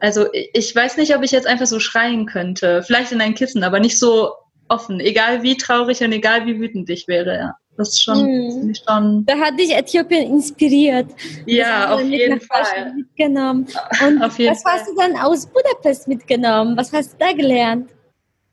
also 0.00 0.26
ich 0.32 0.74
weiß 0.74 0.96
nicht, 0.96 1.14
ob 1.14 1.22
ich 1.22 1.30
jetzt 1.30 1.46
einfach 1.46 1.66
so 1.66 1.78
schreien 1.78 2.26
könnte. 2.26 2.82
Vielleicht 2.82 3.12
in 3.12 3.20
ein 3.20 3.34
Kissen, 3.34 3.62
aber 3.62 3.80
nicht 3.80 3.98
so 3.98 4.32
offen. 4.68 5.00
Egal 5.00 5.42
wie 5.42 5.56
traurig 5.56 6.00
und 6.00 6.12
egal 6.12 6.46
wie 6.46 6.58
wütend 6.58 6.88
ich 6.90 7.06
wäre. 7.08 7.36
Ja. 7.36 7.54
Das 7.76 7.90
ist 7.90 8.02
schon, 8.02 8.26
hm. 8.26 8.74
schon. 8.74 9.24
Da 9.24 9.38
hat 9.38 9.58
dich 9.58 9.74
Äthiopien 9.74 10.30
inspiriert. 10.34 11.06
Ja, 11.46 11.94
auf 11.94 12.02
jeden 12.02 12.40
Fall. 12.40 12.92
Mitgenommen. 12.94 13.66
Und 14.06 14.22
auf 14.22 14.38
jeden 14.38 14.52
was 14.52 14.62
Fall. 14.62 14.72
hast 14.74 14.86
du 14.86 14.94
dann 14.96 15.16
aus 15.16 15.46
Budapest 15.46 16.06
mitgenommen? 16.06 16.76
Was 16.76 16.92
hast 16.92 17.14
du 17.14 17.16
da 17.18 17.32
gelernt? 17.32 17.90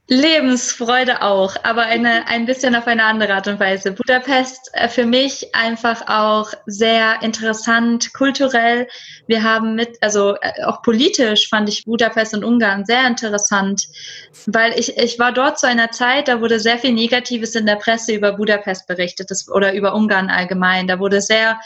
Lebensfreude 0.10 1.22
auch, 1.22 1.56
aber 1.64 1.82
eine, 1.82 2.28
ein 2.28 2.46
bisschen 2.46 2.76
auf 2.76 2.88
eine 2.88 3.04
andere 3.04 3.34
Art 3.34 3.48
und 3.50 3.60
Weise. 3.60 3.92
Budapest 3.92 4.70
äh, 4.72 4.88
für 4.88 5.06
mich 5.06 5.54
einfach 5.54 6.08
auch 6.08 6.54
sehr 6.66 7.22
interessant, 7.22 8.14
kulturell. 8.14 8.88
Wir 9.28 9.44
haben 9.44 9.76
mit, 9.76 9.98
also 10.02 10.36
äh, 10.36 10.64
auch 10.64 10.82
politisch 10.82 11.50
fand 11.50 11.68
ich 11.68 11.84
Budapest 11.84 12.34
und 12.34 12.46
Ungarn 12.46 12.86
sehr 12.86 13.06
interessant, 13.06 13.88
weil 14.46 14.80
ich, 14.80 14.98
ich 14.98 15.20
war 15.20 15.34
dort 15.34 15.60
zu 15.60 15.68
einer 15.68 15.92
Zeit, 15.92 16.30
da 16.30 16.40
wurde 16.40 16.62
sehr 16.62 16.78
viel 16.78 16.94
Negatives 16.94 17.54
in 17.56 17.66
der 17.66 17.76
Presse 17.76 18.14
über 18.14 18.32
Budapest 18.32 18.88
berichtet 18.88 19.30
das, 19.30 19.50
oder 19.50 19.74
über 19.74 19.94
Ungarn 19.94 20.30
allgemein. 20.30 20.88
Da 20.88 21.00
wurde 21.00 21.20
sehr 21.20 21.60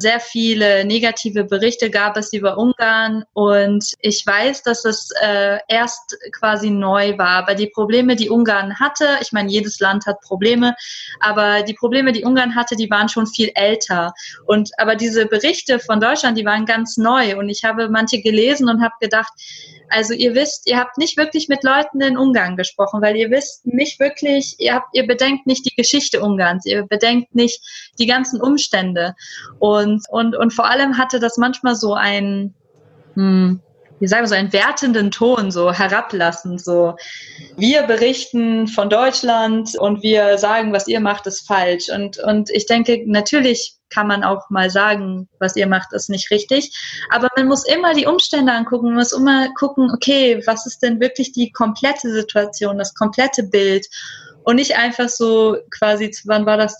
sehr 0.00 0.20
viele 0.20 0.84
negative 0.84 1.44
Berichte 1.44 1.90
gab 1.90 2.16
es 2.16 2.32
über 2.32 2.56
Ungarn 2.58 3.24
und 3.34 3.84
ich 4.00 4.24
weiß, 4.26 4.62
dass 4.62 4.84
es 4.84 5.10
äh, 5.22 5.58
erst 5.68 6.16
quasi 6.32 6.70
neu 6.70 7.16
war. 7.18 7.36
Aber 7.42 7.54
die 7.54 7.68
Probleme, 7.68 8.16
die 8.16 8.30
Ungarn 8.30 8.78
hatte, 8.78 9.06
ich 9.20 9.32
meine, 9.32 9.50
jedes 9.50 9.80
Land 9.80 10.06
hat 10.06 10.20
Probleme, 10.20 10.74
aber 11.20 11.62
die 11.62 11.74
Probleme, 11.74 12.12
die 12.12 12.24
Ungarn 12.24 12.54
hatte, 12.54 12.76
die 12.76 12.90
waren 12.90 13.08
schon 13.08 13.26
viel 13.26 13.50
älter. 13.54 14.12
Und 14.46 14.70
aber 14.78 14.96
diese 14.96 15.26
Berichte 15.26 15.78
von 15.78 16.00
Deutschland, 16.00 16.38
die 16.38 16.44
waren 16.44 16.66
ganz 16.66 16.96
neu 16.96 17.38
und 17.38 17.48
ich 17.48 17.64
habe 17.64 17.88
manche 17.88 18.22
gelesen 18.22 18.68
und 18.68 18.82
habe 18.82 18.94
gedacht, 19.00 19.32
also 19.90 20.14
ihr 20.14 20.34
wisst, 20.34 20.68
ihr 20.68 20.78
habt 20.78 20.98
nicht 20.98 21.16
wirklich 21.16 21.48
mit 21.48 21.64
Leuten 21.64 22.00
in 22.00 22.16
Ungarn 22.16 22.56
gesprochen, 22.56 23.02
weil 23.02 23.16
ihr 23.16 23.30
wisst 23.30 23.66
nicht 23.66 23.98
wirklich, 23.98 24.54
ihr 24.58 24.74
habt, 24.74 24.94
ihr 24.94 25.06
bedenkt 25.06 25.46
nicht 25.46 25.66
die 25.66 25.74
Geschichte 25.74 26.20
Ungarns, 26.20 26.64
ihr 26.64 26.86
bedenkt 26.86 27.34
nicht 27.34 27.60
die 27.98 28.06
ganzen 28.06 28.40
Umstände. 28.40 29.14
Und, 29.58 29.89
und, 30.08 30.36
und 30.36 30.52
vor 30.52 30.68
allem 30.70 30.98
hatte 30.98 31.20
das 31.20 31.36
manchmal 31.36 31.74
so 31.74 31.94
ein, 31.94 32.54
hm, 33.14 33.60
wie 34.00 34.06
sagen 34.06 34.22
wir 34.22 34.28
so, 34.28 34.34
einen 34.34 34.52
wertenden 34.52 35.10
Ton, 35.10 35.50
so 35.50 35.72
herablassend, 35.72 36.62
so 36.62 36.96
wir 37.56 37.82
berichten 37.82 38.66
von 38.66 38.88
Deutschland 38.88 39.76
und 39.78 40.02
wir 40.02 40.38
sagen, 40.38 40.72
was 40.72 40.88
ihr 40.88 41.00
macht, 41.00 41.26
ist 41.26 41.46
falsch. 41.46 41.88
Und, 41.94 42.18
und 42.18 42.50
ich 42.50 42.66
denke, 42.66 43.02
natürlich 43.06 43.74
kann 43.90 44.06
man 44.06 44.24
auch 44.24 44.48
mal 44.48 44.70
sagen, 44.70 45.28
was 45.38 45.56
ihr 45.56 45.66
macht, 45.66 45.92
ist 45.92 46.08
nicht 46.08 46.30
richtig. 46.30 46.74
Aber 47.10 47.28
man 47.36 47.48
muss 47.48 47.66
immer 47.66 47.92
die 47.92 48.06
Umstände 48.06 48.52
angucken, 48.52 48.86
man 48.86 48.96
muss 48.96 49.12
immer 49.12 49.52
gucken, 49.54 49.90
okay, 49.94 50.42
was 50.46 50.64
ist 50.64 50.82
denn 50.82 51.00
wirklich 51.00 51.32
die 51.32 51.52
komplette 51.52 52.10
Situation, 52.10 52.78
das 52.78 52.94
komplette 52.94 53.42
Bild 53.42 53.86
und 54.44 54.56
nicht 54.56 54.76
einfach 54.76 55.08
so 55.08 55.58
quasi, 55.70 56.10
wann 56.24 56.46
war 56.46 56.56
das, 56.56 56.78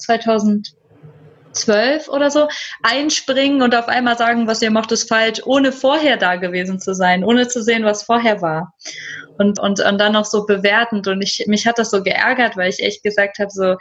2012 1.52 2.08
oder 2.08 2.30
so, 2.30 2.48
einspringen 2.82 3.62
und 3.62 3.74
auf 3.74 3.88
einmal 3.88 4.16
sagen, 4.16 4.46
was 4.46 4.62
ihr 4.62 4.70
macht, 4.70 4.92
ist 4.92 5.08
falsch, 5.08 5.40
ohne 5.44 5.72
vorher 5.72 6.16
da 6.16 6.36
gewesen 6.36 6.80
zu 6.80 6.94
sein, 6.94 7.24
ohne 7.24 7.48
zu 7.48 7.62
sehen, 7.62 7.84
was 7.84 8.02
vorher 8.02 8.42
war. 8.42 8.74
Und, 9.38 9.58
und, 9.58 9.80
und 9.80 9.98
dann 9.98 10.12
noch 10.12 10.26
so 10.26 10.44
bewertend. 10.44 11.08
Und 11.08 11.22
ich, 11.22 11.44
mich 11.46 11.66
hat 11.66 11.78
das 11.78 11.90
so 11.90 12.02
geärgert, 12.02 12.56
weil 12.56 12.68
ich 12.68 12.80
echt 12.80 13.02
gesagt 13.02 13.38
habe, 13.38 13.50
so, 13.50 13.76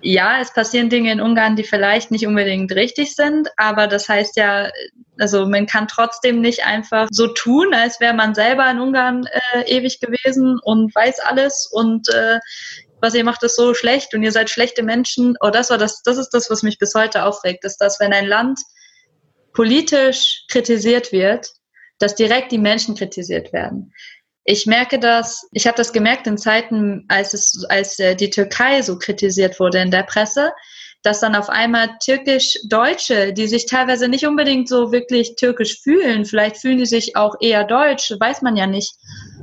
ja, 0.00 0.40
es 0.40 0.52
passieren 0.52 0.88
Dinge 0.88 1.12
in 1.12 1.20
Ungarn, 1.20 1.56
die 1.56 1.64
vielleicht 1.64 2.10
nicht 2.10 2.26
unbedingt 2.26 2.72
richtig 2.72 3.14
sind, 3.14 3.48
aber 3.56 3.86
das 3.86 4.08
heißt 4.08 4.36
ja, 4.36 4.70
also 5.18 5.46
man 5.46 5.66
kann 5.66 5.88
trotzdem 5.88 6.40
nicht 6.40 6.64
einfach 6.64 7.08
so 7.10 7.28
tun, 7.28 7.74
als 7.74 8.00
wäre 8.00 8.14
man 8.14 8.34
selber 8.34 8.70
in 8.70 8.78
Ungarn 8.78 9.26
äh, 9.54 9.62
ewig 9.66 10.00
gewesen 10.00 10.58
und 10.62 10.94
weiß 10.94 11.20
alles 11.20 11.68
und 11.72 12.08
äh, 12.10 12.38
was 13.00 13.14
ihr 13.14 13.24
macht 13.24 13.42
ist 13.42 13.56
so 13.56 13.74
schlecht 13.74 14.14
und 14.14 14.22
ihr 14.22 14.32
seid 14.32 14.50
schlechte 14.50 14.82
Menschen. 14.82 15.36
Oh, 15.40 15.50
das 15.50 15.70
war 15.70 15.78
das, 15.78 16.02
das 16.02 16.18
ist 16.18 16.30
das, 16.30 16.50
was 16.50 16.62
mich 16.62 16.78
bis 16.78 16.94
heute 16.94 17.24
aufregt, 17.24 17.64
ist, 17.64 17.78
dass 17.78 18.00
wenn 18.00 18.12
ein 18.12 18.26
Land 18.26 18.60
politisch 19.52 20.44
kritisiert 20.48 21.12
wird, 21.12 21.48
dass 21.98 22.14
direkt 22.14 22.52
die 22.52 22.58
Menschen 22.58 22.94
kritisiert 22.94 23.52
werden. 23.52 23.92
Ich 24.44 24.66
merke 24.66 24.98
das, 24.98 25.46
ich 25.52 25.66
habe 25.66 25.76
das 25.76 25.92
gemerkt 25.92 26.26
in 26.26 26.38
Zeiten, 26.38 27.04
als 27.08 27.34
es, 27.34 27.64
als 27.68 27.98
äh, 27.98 28.14
die 28.14 28.30
Türkei 28.30 28.82
so 28.82 28.98
kritisiert 28.98 29.60
wurde 29.60 29.80
in 29.80 29.90
der 29.90 30.04
Presse, 30.04 30.52
dass 31.08 31.20
dann 31.20 31.34
auf 31.34 31.48
einmal 31.48 31.96
türkisch-Deutsche, 32.04 33.32
die 33.32 33.46
sich 33.46 33.64
teilweise 33.64 34.08
nicht 34.08 34.26
unbedingt 34.26 34.68
so 34.68 34.92
wirklich 34.92 35.36
türkisch 35.36 35.80
fühlen, 35.80 36.26
vielleicht 36.26 36.58
fühlen 36.58 36.76
die 36.76 36.84
sich 36.84 37.16
auch 37.16 37.36
eher 37.40 37.64
deutsch, 37.64 38.12
weiß 38.20 38.42
man 38.42 38.56
ja 38.56 38.66
nicht, 38.66 38.94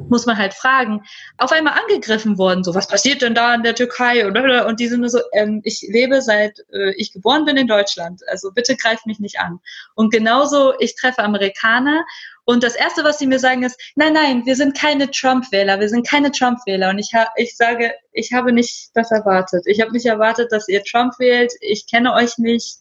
muss 0.08 0.28
man 0.28 0.38
halt 0.38 0.54
fragen, 0.54 1.02
auf 1.40 1.52
einmal 1.52 1.74
angegriffen 1.74 2.38
worden. 2.38 2.64
So, 2.64 2.76
was 2.76 2.88
passiert 2.88 3.24
denn 3.24 3.34
da 3.34 3.56
in 3.56 3.64
der 3.64 3.74
Türkei? 3.74 4.28
Und, 4.28 4.80
die 4.80 4.88
sind 4.88 5.00
nur 5.00 5.10
so, 5.10 5.22
ähm, 5.34 5.62
ich 5.64 5.84
lebe 5.90 6.22
seit 6.22 6.60
äh, 6.72 6.94
ich 6.98 7.12
geboren 7.14 7.46
bin 7.46 7.58
in 7.58 7.68
Deutschland, 7.68 8.22
also 8.28 8.52
bitte 8.52 8.76
greift 8.76 9.08
mich 9.08 9.20
nicht 9.20 9.40
an. 9.40 9.60
Und 9.96 10.14
genauso, 10.14 10.76
ich 10.78 10.96
treffe 10.96 11.24
Amerikaner 11.24 12.06
und 12.46 12.64
das 12.64 12.76
Erste, 12.76 13.04
was 13.04 13.18
sie 13.18 13.26
mir 13.26 13.40
sagen, 13.40 13.64
ist, 13.64 13.80
nein, 13.96 14.14
nein, 14.14 14.46
wir 14.46 14.56
sind 14.56 14.78
keine 14.78 15.10
Trump-Wähler, 15.10 15.80
wir 15.80 15.90
sind 15.90 16.08
keine 16.08 16.32
Trump-Wähler. 16.32 16.92
Und 16.92 17.00
ich, 17.00 17.12
ha 17.14 17.28
ich 17.36 17.58
sage, 17.58 17.92
ich 18.12 18.32
habe 18.34 18.52
nicht 18.54 18.92
das 18.94 19.12
erwartet. 19.12 19.64
Ich 19.66 19.82
habe 19.82 19.92
nicht 19.92 20.06
erwartet, 20.06 20.52
dass 20.52 20.68
ihr 20.68 20.84
Trump 20.84 21.14
wählt. 21.18 21.52
Ich 21.62 21.90
kenne 21.90 22.14
euch 22.14 22.38
nicht. 22.38 22.78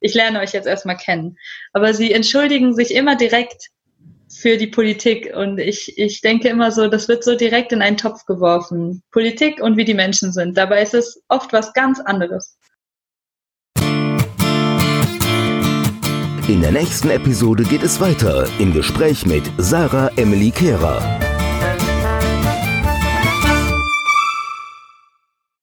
Ich 0.00 0.14
lerne 0.14 0.38
euch 0.38 0.52
jetzt 0.52 0.68
erstmal 0.68 0.96
kennen. 0.96 1.36
Aber 1.72 1.92
sie 1.94 2.12
entschuldigen 2.12 2.74
sich 2.74 2.94
immer 2.94 3.16
direkt 3.16 3.70
für 4.28 4.56
die 4.56 4.68
Politik. 4.68 5.34
Und 5.34 5.58
ich, 5.58 5.98
ich 5.98 6.20
denke 6.20 6.48
immer 6.48 6.70
so, 6.70 6.86
das 6.86 7.08
wird 7.08 7.24
so 7.24 7.34
direkt 7.34 7.72
in 7.72 7.82
einen 7.82 7.96
Topf 7.96 8.24
geworfen. 8.24 9.02
Politik 9.10 9.60
und 9.60 9.76
wie 9.76 9.84
die 9.84 9.94
Menschen 9.94 10.32
sind. 10.32 10.56
Dabei 10.56 10.80
ist 10.80 10.94
es 10.94 11.20
oft 11.26 11.52
was 11.52 11.72
ganz 11.72 11.98
anderes. 11.98 12.56
In 16.48 16.62
der 16.62 16.72
nächsten 16.72 17.10
Episode 17.10 17.62
geht 17.62 17.82
es 17.82 18.00
weiter 18.00 18.48
im 18.58 18.72
Gespräch 18.72 19.26
mit 19.26 19.52
Sarah 19.58 20.10
Emily 20.16 20.50
Kehrer. 20.50 21.27